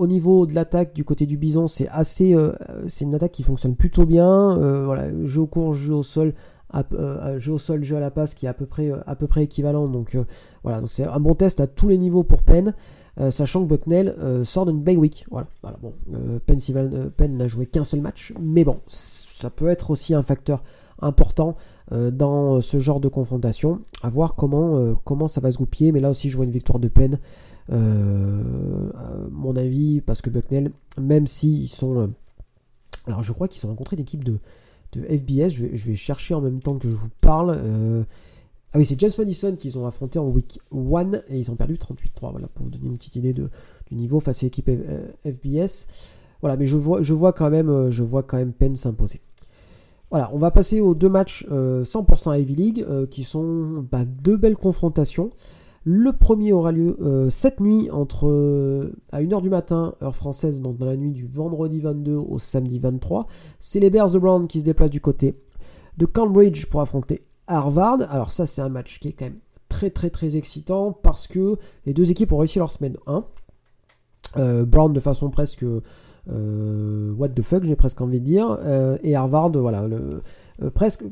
Au 0.00 0.06
niveau 0.06 0.46
de 0.46 0.54
l'attaque 0.54 0.94
du 0.94 1.04
côté 1.04 1.26
du 1.26 1.36
Bison, 1.36 1.66
c'est 1.66 1.86
assez, 1.88 2.32
euh, 2.32 2.54
c'est 2.88 3.04
une 3.04 3.14
attaque 3.14 3.32
qui 3.32 3.42
fonctionne 3.42 3.76
plutôt 3.76 4.06
bien. 4.06 4.56
Euh, 4.56 4.86
voilà, 4.86 5.10
jeu 5.26 5.42
au 5.42 5.46
court, 5.46 5.74
jeu 5.74 5.92
au 5.92 6.02
sol, 6.02 6.32
euh, 6.74 7.38
jeu 7.38 7.52
au 7.52 7.58
sol, 7.58 7.84
jeu 7.84 7.98
à 7.98 8.00
la 8.00 8.10
passe 8.10 8.32
qui 8.32 8.46
est 8.46 8.48
à 8.48 8.54
peu 8.54 8.64
près, 8.64 8.90
à 9.06 9.14
peu 9.14 9.26
près 9.26 9.42
équivalent. 9.42 9.88
Donc 9.88 10.16
voilà, 10.64 10.80
donc 10.80 10.90
c'est 10.90 11.04
un 11.04 11.20
bon 11.20 11.34
test 11.34 11.60
à 11.60 11.66
tous 11.66 11.88
les 11.88 11.98
niveaux 11.98 12.22
pour 12.22 12.42
Penn. 12.44 12.72
sachant 13.28 13.62
que 13.62 13.68
Bucknell 13.68 14.16
sort 14.42 14.64
d'une 14.64 14.80
bye 14.80 14.96
week. 14.96 15.26
Voilà, 15.30 15.48
voilà 15.60 15.76
bon, 15.82 15.92
Penn, 16.46 17.36
n'a 17.36 17.46
joué 17.46 17.66
qu'un 17.66 17.84
seul 17.84 18.00
match, 18.00 18.32
mais 18.40 18.64
bon, 18.64 18.80
ça 18.86 19.50
peut 19.50 19.68
être 19.68 19.90
aussi 19.90 20.14
un 20.14 20.22
facteur 20.22 20.64
important 21.02 21.56
dans 21.90 22.62
ce 22.62 22.78
genre 22.78 23.00
de 23.00 23.08
confrontation. 23.08 23.80
À 24.02 24.08
voir 24.08 24.34
comment, 24.34 24.94
comment 25.04 25.28
ça 25.28 25.42
va 25.42 25.52
se 25.52 25.58
goupiller, 25.58 25.92
mais 25.92 26.00
là 26.00 26.08
aussi 26.08 26.30
je 26.30 26.36
vois 26.36 26.46
une 26.46 26.52
victoire 26.52 26.78
de 26.78 26.88
Penn. 26.88 27.18
Euh, 27.72 28.42
mon 29.30 29.54
avis, 29.56 30.00
parce 30.00 30.22
que 30.22 30.30
Bucknell, 30.30 30.70
même 30.98 31.26
s'ils 31.26 31.68
sont. 31.68 31.98
Euh, 31.98 32.06
alors, 33.06 33.22
je 33.22 33.32
crois 33.32 33.48
qu'ils 33.48 33.64
ont 33.66 33.70
rencontré 33.70 33.96
une 33.96 34.02
équipe 34.02 34.24
de, 34.24 34.38
FBS. 34.92 35.50
Je 35.50 35.86
vais, 35.86 35.94
chercher 35.94 36.34
en 36.34 36.40
même 36.40 36.60
temps 36.60 36.76
que 36.76 36.88
je 36.88 36.94
vous 36.94 37.10
parle. 37.20 37.56
Euh, 37.56 38.02
ah 38.72 38.78
oui, 38.78 38.86
c'est 38.86 38.98
James 39.00 39.10
Madison 39.18 39.56
qu'ils 39.56 39.78
ont 39.78 39.86
affronté 39.86 40.18
en 40.18 40.28
week 40.28 40.60
1 40.72 41.12
et 41.28 41.38
ils 41.38 41.50
ont 41.50 41.56
perdu 41.56 41.74
38-3. 41.74 42.30
Voilà, 42.32 42.48
pour 42.48 42.64
vous 42.64 42.70
donner 42.70 42.86
une 42.86 42.96
petite 42.96 43.16
idée 43.16 43.32
de, 43.32 43.50
du 43.88 43.96
niveau 43.96 44.20
face 44.20 44.42
à 44.42 44.46
l'équipe 44.46 44.70
FBS. 45.24 45.86
Voilà, 46.40 46.56
mais 46.56 46.66
je 46.66 46.76
vois, 46.76 47.02
je 47.02 47.14
vois 47.14 47.32
quand 47.32 47.50
même, 47.50 47.90
je 47.90 48.02
vois 48.02 48.22
quand 48.22 48.36
même 48.36 48.52
Penn 48.52 48.76
s'imposer. 48.76 49.20
Voilà, 50.10 50.30
on 50.32 50.38
va 50.38 50.50
passer 50.50 50.80
aux 50.80 50.94
deux 50.94 51.08
matchs 51.08 51.46
100% 51.48 52.40
Ivy 52.40 52.54
League 52.54 52.86
qui 53.10 53.24
sont 53.24 53.84
bah, 53.90 54.04
deux 54.04 54.36
belles 54.36 54.56
confrontations. 54.56 55.30
Le 55.84 56.12
premier 56.12 56.52
aura 56.52 56.72
lieu 56.72 56.98
euh, 57.00 57.30
cette 57.30 57.58
nuit 57.58 57.90
entre 57.90 58.28
euh, 58.28 58.92
à 59.12 59.22
1h 59.22 59.40
du 59.40 59.48
matin, 59.48 59.94
heure 60.02 60.14
française, 60.14 60.60
donc 60.60 60.76
dans 60.76 60.84
la 60.84 60.96
nuit 60.96 61.12
du 61.12 61.26
vendredi 61.26 61.80
22 61.80 62.16
au 62.16 62.38
samedi 62.38 62.78
23. 62.78 63.26
C'est 63.58 63.80
les 63.80 63.88
Bears 63.88 64.10
de 64.10 64.18
Brown 64.18 64.46
qui 64.46 64.60
se 64.60 64.64
déplacent 64.64 64.90
du 64.90 65.00
côté 65.00 65.40
de 65.96 66.04
Cambridge 66.04 66.66
pour 66.66 66.82
affronter 66.82 67.22
Harvard. 67.46 68.02
Alors 68.10 68.30
ça 68.30 68.44
c'est 68.44 68.60
un 68.60 68.68
match 68.68 68.98
qui 69.00 69.08
est 69.08 69.12
quand 69.12 69.24
même 69.24 69.38
très 69.70 69.88
très 69.88 70.10
très 70.10 70.36
excitant 70.36 70.92
parce 70.92 71.26
que 71.26 71.56
les 71.86 71.94
deux 71.94 72.10
équipes 72.10 72.32
ont 72.32 72.38
réussi 72.38 72.58
leur 72.58 72.70
semaine 72.70 72.98
1. 73.06 73.24
Euh, 74.36 74.66
Brown 74.66 74.92
de 74.92 75.00
façon 75.00 75.30
presque 75.30 75.64
what 76.26 77.30
the 77.30 77.42
fuck 77.42 77.64
j'ai 77.64 77.74
presque 77.74 78.00
envie 78.02 78.20
de 78.20 78.24
dire 78.24 78.58
et 79.02 79.16
Harvard 79.16 79.50
voilà 79.52 79.88
le, 79.88 80.22
presque 80.70 81.04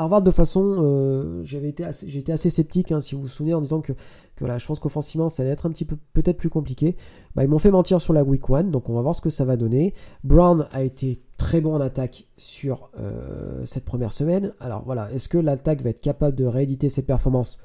Harvard, 0.00 0.22
de 0.22 0.30
façon, 0.30 0.76
euh, 0.78 1.42
été 1.44 1.84
j'étais 2.06 2.32
assez 2.32 2.48
sceptique, 2.48 2.90
hein, 2.90 3.02
si 3.02 3.14
vous 3.14 3.20
vous 3.20 3.28
souvenez, 3.28 3.52
en 3.52 3.60
disant 3.60 3.82
que, 3.82 3.92
que 4.34 4.46
je 4.58 4.66
pense 4.66 4.80
qu'offensivement, 4.80 5.28
ça 5.28 5.42
allait 5.42 5.52
être 5.52 5.66
un 5.66 5.70
petit 5.70 5.84
peu 5.84 5.98
peut-être 6.14 6.38
plus 6.38 6.48
compliqué. 6.48 6.96
Bah, 7.34 7.44
ils 7.44 7.50
m'ont 7.50 7.58
fait 7.58 7.70
mentir 7.70 8.00
sur 8.00 8.14
la 8.14 8.24
week 8.24 8.48
1, 8.48 8.64
donc 8.64 8.88
on 8.88 8.94
va 8.94 9.02
voir 9.02 9.14
ce 9.14 9.20
que 9.20 9.28
ça 9.28 9.44
va 9.44 9.58
donner. 9.58 9.92
Brown 10.24 10.66
a 10.72 10.82
été 10.84 11.20
très 11.36 11.60
bon 11.60 11.74
en 11.74 11.82
attaque 11.82 12.24
sur 12.38 12.88
euh, 12.98 13.66
cette 13.66 13.84
première 13.84 14.14
semaine. 14.14 14.54
Alors 14.58 14.84
voilà, 14.86 15.12
est-ce 15.12 15.28
que 15.28 15.36
l'attaque 15.36 15.82
va 15.82 15.90
être 15.90 16.00
capable 16.00 16.34
de 16.34 16.46
rééditer 16.46 16.88
ses 16.88 17.02
performances? 17.02 17.58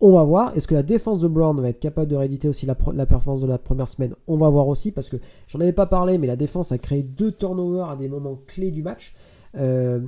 On 0.00 0.16
va 0.16 0.24
voir. 0.24 0.56
Est-ce 0.56 0.66
que 0.66 0.74
la 0.74 0.82
défense 0.82 1.20
de 1.20 1.28
Brown 1.28 1.60
va 1.60 1.68
être 1.68 1.78
capable 1.78 2.08
de 2.08 2.16
rééditer 2.16 2.48
aussi 2.48 2.66
la, 2.66 2.76
la, 2.92 3.06
performance 3.06 3.42
de 3.42 3.46
la 3.46 3.58
première 3.58 3.88
semaine? 3.88 4.16
On 4.26 4.36
va 4.36 4.48
voir 4.48 4.66
aussi, 4.66 4.90
parce 4.90 5.10
que 5.10 5.16
j'en 5.46 5.60
avais 5.60 5.72
pas 5.72 5.86
parlé, 5.86 6.18
mais 6.18 6.26
la 6.26 6.34
défense 6.34 6.72
a 6.72 6.78
créé 6.78 7.04
deux 7.04 7.30
turnovers 7.30 7.88
à 7.88 7.94
des 7.94 8.08
moments 8.08 8.40
clés 8.48 8.72
du 8.72 8.82
match. 8.82 9.14
Euh, 9.56 10.00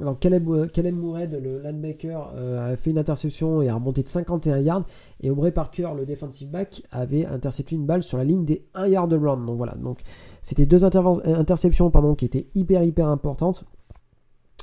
alors 0.00 0.18
Caleb, 0.18 0.46
Moured, 0.46 1.40
le 1.42 1.60
linebacker, 1.60 2.32
euh, 2.34 2.72
a 2.72 2.76
fait 2.76 2.90
une 2.90 2.98
interception 2.98 3.62
et 3.62 3.68
a 3.68 3.74
remonté 3.74 4.02
de 4.02 4.08
51 4.08 4.58
yards. 4.58 4.86
Et 5.20 5.30
Aubrey 5.30 5.52
Parker, 5.52 5.90
le 5.96 6.06
defensive 6.06 6.50
back, 6.50 6.82
avait 6.90 7.26
intercepté 7.26 7.74
une 7.74 7.86
balle 7.86 8.02
sur 8.02 8.18
la 8.18 8.24
ligne 8.24 8.44
des 8.44 8.66
1 8.74 8.88
yard 8.88 9.10
de 9.10 9.16
run. 9.16 9.38
Donc 9.38 9.56
voilà, 9.56 9.74
donc 9.74 10.00
c'était 10.42 10.66
deux 10.66 10.84
interceptions 10.84 11.90
pardon, 11.90 12.14
qui 12.14 12.24
étaient 12.24 12.46
hyper 12.54 12.82
hyper 12.82 13.08
importantes. 13.08 13.64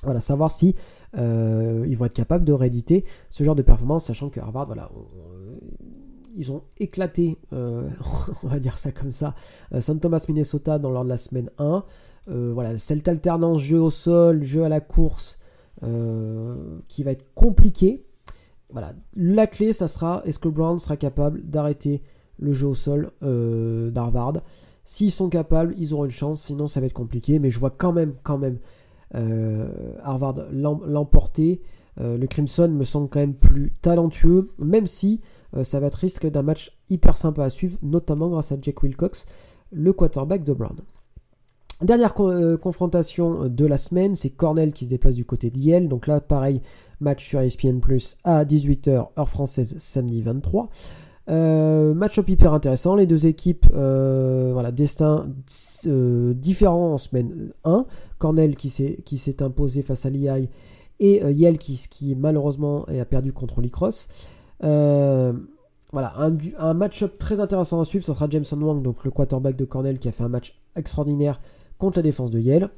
Voilà, 0.03 0.19
savoir 0.19 0.51
si 0.51 0.75
euh, 1.17 1.85
ils 1.87 1.97
vont 1.97 2.05
être 2.05 2.13
capables 2.13 2.43
de 2.43 2.51
rééditer 2.51 3.05
ce 3.29 3.43
genre 3.43 3.55
de 3.55 3.61
performance, 3.61 4.05
sachant 4.05 4.29
que 4.29 4.41
Harvard, 4.41 4.65
voilà, 4.65 4.89
ils 6.35 6.51
ont 6.51 6.63
éclaté, 6.77 7.37
on 7.51 8.47
va 8.47 8.59
dire 8.59 8.77
ça 8.77 8.91
comme 8.91 9.11
ça, 9.11 9.33
St. 9.79 10.01
Thomas, 10.01 10.25
Minnesota 10.27 10.77
dans 10.77 10.89
l'ordre 10.89 11.05
de 11.05 11.09
la 11.09 11.17
semaine 11.17 11.49
1. 11.57 11.85
Euh, 12.29 12.51
voilà, 12.53 12.77
cette 12.77 13.07
alternance 13.07 13.59
jeu 13.59 13.81
au 13.81 13.89
sol, 13.89 14.43
jeu 14.43 14.63
à 14.63 14.69
la 14.69 14.79
course, 14.79 15.39
euh, 15.83 16.79
qui 16.87 17.03
va 17.03 17.11
être 17.11 17.25
compliqué. 17.33 18.05
Voilà, 18.69 18.93
la 19.15 19.47
clé, 19.47 19.73
ça 19.73 19.87
sera 19.87 20.21
est-ce 20.25 20.39
que 20.39 20.47
Brown 20.47 20.79
sera 20.79 20.97
capable 20.97 21.43
d'arrêter 21.43 22.01
le 22.39 22.53
jeu 22.53 22.67
au 22.67 22.75
sol 22.75 23.11
euh, 23.23 23.91
d'Harvard? 23.91 24.41
S'ils 24.85 25.11
sont 25.11 25.29
capables, 25.29 25.75
ils 25.77 25.93
auront 25.93 26.05
une 26.05 26.11
chance, 26.11 26.41
sinon 26.41 26.67
ça 26.67 26.79
va 26.79 26.87
être 26.87 26.93
compliqué. 26.93 27.39
Mais 27.39 27.51
je 27.51 27.59
vois 27.59 27.71
quand 27.71 27.93
même, 27.93 28.13
quand 28.23 28.37
même 28.37 28.59
Harvard 30.03 30.47
l'emporter. 30.51 31.61
le 31.97 32.25
Crimson 32.25 32.67
me 32.67 32.83
semble 32.83 33.07
quand 33.09 33.19
même 33.19 33.35
plus 33.35 33.71
talentueux, 33.81 34.49
même 34.57 34.87
si 34.87 35.21
ça 35.61 35.79
va 35.79 35.87
être 35.87 35.95
risque 35.95 36.27
d'un 36.27 36.41
match 36.41 36.75
hyper 36.89 37.15
sympa 37.15 37.43
à 37.43 37.51
suivre, 37.51 37.77
notamment 37.83 38.27
grâce 38.27 38.51
à 38.51 38.57
Jack 38.59 38.81
Wilcox, 38.81 39.27
le 39.71 39.93
quarterback 39.93 40.43
de 40.43 40.53
Brown. 40.53 40.77
Dernière 41.83 42.13
confrontation 42.13 43.49
de 43.49 43.65
la 43.65 43.75
semaine, 43.75 44.15
c'est 44.15 44.29
Cornell 44.29 44.71
qui 44.71 44.85
se 44.85 44.89
déplace 44.89 45.15
du 45.15 45.25
côté 45.25 45.49
de 45.49 45.57
Yale. 45.57 45.89
Donc 45.89 46.07
là, 46.07 46.21
pareil, 46.21 46.61
match 47.01 47.27
sur 47.27 47.41
ESPN 47.41 47.79
Plus 47.79 48.15
à 48.23 48.45
18h, 48.45 49.07
heure 49.17 49.29
française, 49.29 49.75
samedi 49.77 50.21
23. 50.21 50.69
Euh, 51.29 51.93
match-up 51.93 52.29
hyper 52.29 52.53
intéressant. 52.53 52.95
Les 52.95 53.05
deux 53.05 53.25
équipes, 53.25 53.65
euh, 53.73 54.51
voilà, 54.53 54.71
destin 54.71 55.27
euh, 55.87 56.33
différents 56.33 56.93
en 56.93 56.97
semaine 56.97 57.51
1. 57.65 57.85
Cornell 58.17 58.55
qui 58.55 58.69
s'est 58.69 59.43
imposé 59.43 59.81
face 59.81 60.05
à 60.05 60.09
l'IAI 60.09 60.49
et 61.01 61.21
Yale 61.33 61.57
qui, 61.57 61.85
qui 61.89 62.15
malheureusement 62.15 62.85
a 62.85 63.03
perdu 63.03 63.33
contre 63.33 63.59
l'Icross. 63.59 64.07
voilà, 64.61 66.13
un, 66.17 66.37
un 66.59 66.73
match-up 66.73 67.17
très 67.17 67.41
intéressant 67.41 67.81
à 67.81 67.83
suivre. 67.83 68.05
Ce 68.05 68.13
sera 68.13 68.29
Jameson 68.29 68.61
Wang, 68.61 68.81
donc 68.81 69.03
le 69.03 69.11
quarterback 69.11 69.57
de 69.57 69.65
Cornell, 69.65 69.99
qui 69.99 70.07
a 70.07 70.13
fait 70.13 70.23
un 70.23 70.29
match 70.29 70.57
extraordinaire 70.77 71.41
contre 71.77 71.97
la 71.97 72.03
défense 72.03 72.31
de 72.31 72.39
Yale. 72.39 72.69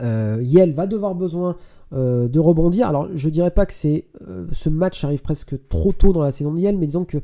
Yale 0.00 0.72
va 0.72 0.86
devoir 0.86 1.14
besoin 1.14 1.56
euh, 1.92 2.26
de 2.26 2.40
rebondir. 2.40 2.88
Alors, 2.88 3.06
je 3.14 3.28
dirais 3.30 3.52
pas 3.52 3.64
que 3.64 3.72
euh, 3.86 4.44
ce 4.50 4.68
match 4.68 5.04
arrive 5.04 5.22
presque 5.22 5.68
trop 5.68 5.92
tôt 5.92 6.12
dans 6.12 6.20
la 6.20 6.32
saison 6.32 6.52
de 6.52 6.58
Yale, 6.58 6.76
mais 6.76 6.86
disons 6.86 7.04
que 7.04 7.18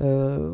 euh, 0.00 0.52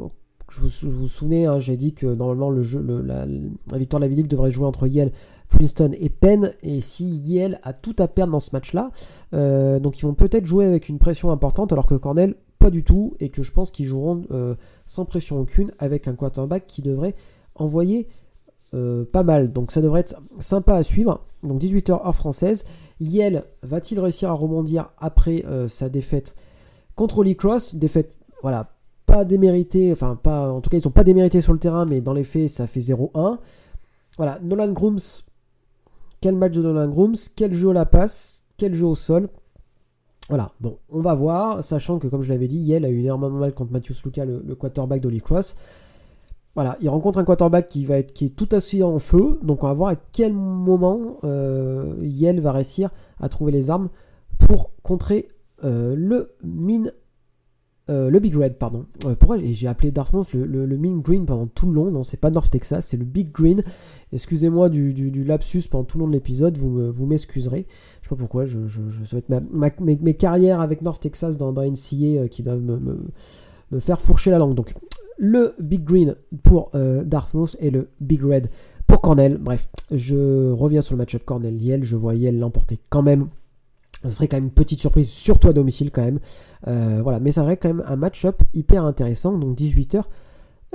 je, 0.50 0.60
vous, 0.60 0.90
vous, 0.90 1.08
souvenez, 1.08 1.46
hein, 1.46 1.58
j'ai 1.58 1.78
dit 1.78 1.94
que 1.94 2.04
normalement 2.04 2.50
la, 2.50 3.78
victoire 3.78 4.00
de 4.02 4.06
la 4.06 4.14
Ligue 4.14 4.26
devrait 4.26 4.50
jouer 4.50 4.66
entre 4.66 4.86
Yale, 4.86 5.10
Princeton 5.48 5.92
et 5.98 6.10
Penn. 6.10 6.52
Et 6.62 6.82
si 6.82 7.08
Yale 7.08 7.58
a 7.62 7.72
tout 7.72 7.96
à 7.98 8.08
perdre 8.08 8.32
dans 8.32 8.40
ce 8.40 8.50
match-là, 8.52 8.90
donc 9.32 10.00
ils 10.00 10.02
vont 10.02 10.12
peut-être 10.12 10.44
jouer 10.44 10.66
avec 10.66 10.90
une 10.90 10.98
pression 10.98 11.30
importante, 11.30 11.72
alors 11.72 11.86
que 11.86 11.94
Cornell 11.94 12.34
pas 12.58 12.68
du 12.68 12.84
tout, 12.84 13.14
et 13.20 13.30
que 13.30 13.42
je 13.42 13.52
pense 13.52 13.70
qu'ils 13.70 13.86
joueront 13.86 14.24
sans 14.84 15.06
pression 15.06 15.40
aucune 15.40 15.72
avec 15.78 16.08
un 16.08 16.14
quarterback 16.14 16.66
qui 16.66 16.82
devrait 16.82 17.14
envoyer 17.54 18.06
pas 18.72 19.22
mal. 19.22 19.52
Donc 19.52 19.72
ça 19.72 19.80
devrait 19.80 20.00
être 20.00 20.16
sympa 20.38 20.74
à 20.74 20.82
suivre. 20.82 21.20
Donc 21.42 21.60
18h 21.60 21.92
heure 21.92 22.14
française. 22.14 22.64
Yale 23.00 23.44
va-t-il 23.62 24.00
réussir 24.00 24.30
à 24.30 24.34
rebondir 24.34 24.90
après 24.98 25.44
euh, 25.46 25.68
sa 25.68 25.88
défaite 25.88 26.34
contre 26.94 27.22
Lee 27.24 27.36
Cross? 27.36 27.74
Défaite, 27.74 28.16
voilà, 28.42 28.70
pas 29.04 29.24
déméritée, 29.24 29.92
enfin, 29.92 30.16
pas, 30.16 30.50
en 30.50 30.60
tout 30.60 30.70
cas, 30.70 30.78
ils 30.78 30.82
sont 30.82 30.90
pas 30.90 31.04
démérités 31.04 31.40
sur 31.40 31.52
le 31.52 31.58
terrain, 31.58 31.84
mais 31.84 32.00
dans 32.00 32.14
les 32.14 32.24
faits, 32.24 32.48
ça 32.48 32.66
fait 32.66 32.80
0-1. 32.80 33.38
Voilà, 34.16 34.38
Nolan 34.42 34.72
Grooms, 34.72 34.98
quel 36.20 36.36
match 36.36 36.52
de 36.52 36.62
Nolan 36.62 36.88
Grooms, 36.88 37.16
quel 37.36 37.52
jeu 37.52 37.70
à 37.70 37.74
la 37.74 37.84
passe, 37.84 38.44
quel 38.56 38.72
jeu 38.72 38.86
au 38.86 38.94
sol? 38.94 39.28
Voilà, 40.28 40.52
bon, 40.60 40.78
on 40.88 41.00
va 41.00 41.14
voir, 41.14 41.62
sachant 41.62 41.98
que, 41.98 42.08
comme 42.08 42.22
je 42.22 42.30
l'avais 42.30 42.48
dit, 42.48 42.56
Yale 42.56 42.86
a 42.86 42.88
eu 42.88 43.00
énormément 43.00 43.38
mal 43.38 43.52
contre 43.52 43.72
Matthew 43.72 43.92
Sluka, 43.92 44.24
le, 44.24 44.42
le 44.44 44.54
quarterback 44.54 45.02
d'Holy 45.02 45.20
Cross. 45.20 45.56
Voilà, 46.56 46.78
il 46.80 46.88
rencontre 46.88 47.18
un 47.18 47.24
quarterback 47.24 47.68
qui 47.68 47.84
va 47.84 47.98
être 47.98 48.14
qui 48.14 48.24
est 48.24 48.30
tout 48.30 48.48
à 48.50 48.62
fait 48.62 48.82
en 48.82 48.98
feu, 48.98 49.38
donc 49.42 49.62
on 49.62 49.66
va 49.66 49.74
voir 49.74 49.90
à 49.90 49.96
quel 49.96 50.32
moment 50.32 51.18
euh, 51.22 51.96
Yale 52.00 52.40
va 52.40 52.50
réussir 52.50 52.88
à 53.20 53.28
trouver 53.28 53.52
les 53.52 53.70
armes 53.70 53.90
pour 54.38 54.70
contrer 54.82 55.28
euh, 55.64 55.94
le 55.94 56.34
mine 56.42 56.92
euh, 57.90 58.08
le 58.08 58.18
Big 58.20 58.34
Red, 58.34 58.56
pardon. 58.56 58.86
pourquoi 59.20 59.36
j'ai 59.38 59.68
appelé 59.68 59.90
Dartmouth 59.92 60.32
le, 60.32 60.64
le, 60.64 60.76
Mean 60.78 60.98
Green 61.00 61.26
pendant 61.26 61.46
tout 61.46 61.66
le 61.66 61.74
long? 61.74 61.90
Non, 61.90 62.02
c'est 62.02 62.16
pas 62.16 62.30
North 62.30 62.50
Texas, 62.50 62.86
c'est 62.86 62.96
le 62.96 63.04
Big 63.04 63.30
Green. 63.30 63.62
Excusez-moi 64.12 64.70
du, 64.70 65.24
lapsus 65.24 65.68
pendant 65.70 65.84
tout 65.84 65.98
le 65.98 66.04
long 66.04 66.08
de 66.08 66.14
l'épisode, 66.14 66.56
vous, 66.56 66.90
vous 66.90 67.06
m'excuserez. 67.06 67.66
Je 68.00 68.08
sais 68.08 68.14
pas 68.14 68.18
pourquoi, 68.18 68.46
je, 68.46 68.66
je, 68.66 68.80
souhaite 69.04 69.28
mes, 69.28 70.14
carrières 70.14 70.60
avec 70.60 70.82
North 70.82 71.00
Texas 71.00 71.36
dans, 71.36 71.52
dans 71.52 71.62
NCA 71.62 72.28
qui 72.28 72.42
doivent 72.42 72.62
me, 72.62 72.78
me, 72.78 73.04
me, 73.70 73.78
faire 73.78 74.00
fourcher 74.00 74.32
la 74.32 74.38
langue. 74.38 74.54
Donc, 74.54 74.74
le 75.18 75.54
Big 75.58 75.84
Green 75.84 76.16
pour 76.42 76.70
euh, 76.74 77.04
Dartmouth 77.04 77.56
et 77.60 77.70
le 77.70 77.88
Big 78.00 78.22
Red 78.22 78.50
pour 78.86 79.00
Cornell. 79.00 79.38
Bref, 79.38 79.68
je 79.90 80.50
reviens 80.52 80.80
sur 80.80 80.94
le 80.94 80.98
match-up 80.98 81.22
Cornell-Yale. 81.24 81.82
Je 81.82 81.96
vois 81.96 82.14
Yale 82.14 82.38
l'emporter 82.38 82.78
quand 82.90 83.02
même. 83.02 83.28
Ce 84.02 84.10
serait 84.10 84.28
quand 84.28 84.36
même 84.36 84.44
une 84.44 84.50
petite 84.50 84.78
surprise, 84.78 85.08
surtout 85.08 85.48
à 85.48 85.52
domicile 85.52 85.90
quand 85.90 86.04
même. 86.04 86.20
Euh, 86.68 87.00
voilà, 87.02 87.18
mais 87.18 87.32
ça 87.32 87.42
serait 87.42 87.56
quand 87.56 87.68
même 87.68 87.84
un 87.86 87.96
match-up 87.96 88.42
hyper 88.54 88.84
intéressant. 88.84 89.36
Donc 89.36 89.56
18h, 89.56 90.02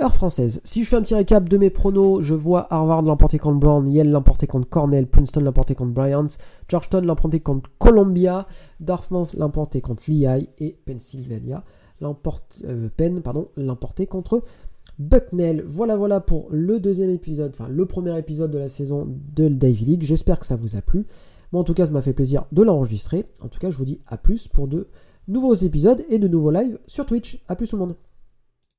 heure 0.02 0.14
française. 0.14 0.60
Si 0.64 0.82
je 0.82 0.88
fais 0.88 0.96
un 0.96 1.02
petit 1.02 1.14
récap 1.14 1.48
de 1.48 1.56
mes 1.56 1.70
pronos, 1.70 2.20
je 2.20 2.34
vois 2.34 2.66
Harvard 2.70 3.02
l'emporter 3.02 3.38
contre 3.38 3.58
Brown, 3.58 3.90
Yale 3.90 4.10
l'emporter 4.10 4.46
contre 4.46 4.68
Cornell, 4.68 5.06
Princeton 5.06 5.40
l'emporter 5.40 5.74
contre 5.74 5.92
Bryant, 5.92 6.28
Georgetown 6.68 7.06
l'emporter 7.06 7.40
contre 7.40 7.70
Columbia, 7.78 8.46
Dartmouth 8.80 9.34
l'emporter 9.34 9.80
contre 9.80 10.02
Lehigh 10.08 10.48
et 10.58 10.76
Pennsylvania 10.84 11.62
euh, 12.04 12.88
l'emporter 13.56 14.06
contre 14.06 14.42
Bucknell. 14.98 15.62
Voilà, 15.66 15.96
voilà 15.96 16.20
pour 16.20 16.48
le 16.50 16.80
deuxième 16.80 17.10
épisode, 17.10 17.52
enfin 17.54 17.68
le 17.68 17.86
premier 17.86 18.16
épisode 18.18 18.50
de 18.50 18.58
la 18.58 18.68
saison 18.68 19.08
de 19.34 19.48
Davy 19.48 19.84
League. 19.84 20.02
J'espère 20.02 20.38
que 20.38 20.46
ça 20.46 20.56
vous 20.56 20.76
a 20.76 20.82
plu. 20.82 21.06
Moi, 21.52 21.60
en 21.60 21.64
tout 21.64 21.74
cas, 21.74 21.86
ça 21.86 21.92
m'a 21.92 22.00
fait 22.00 22.14
plaisir 22.14 22.44
de 22.52 22.62
l'enregistrer. 22.62 23.26
En 23.40 23.48
tout 23.48 23.58
cas, 23.58 23.70
je 23.70 23.76
vous 23.76 23.84
dis 23.84 24.00
à 24.06 24.16
plus 24.16 24.48
pour 24.48 24.68
de 24.68 24.88
nouveaux 25.28 25.54
épisodes 25.54 26.04
et 26.08 26.18
de 26.18 26.28
nouveaux 26.28 26.50
lives 26.50 26.78
sur 26.86 27.06
Twitch. 27.06 27.42
A 27.48 27.56
plus 27.56 27.68
tout 27.68 27.76
le 27.76 27.86
monde. 27.86 27.94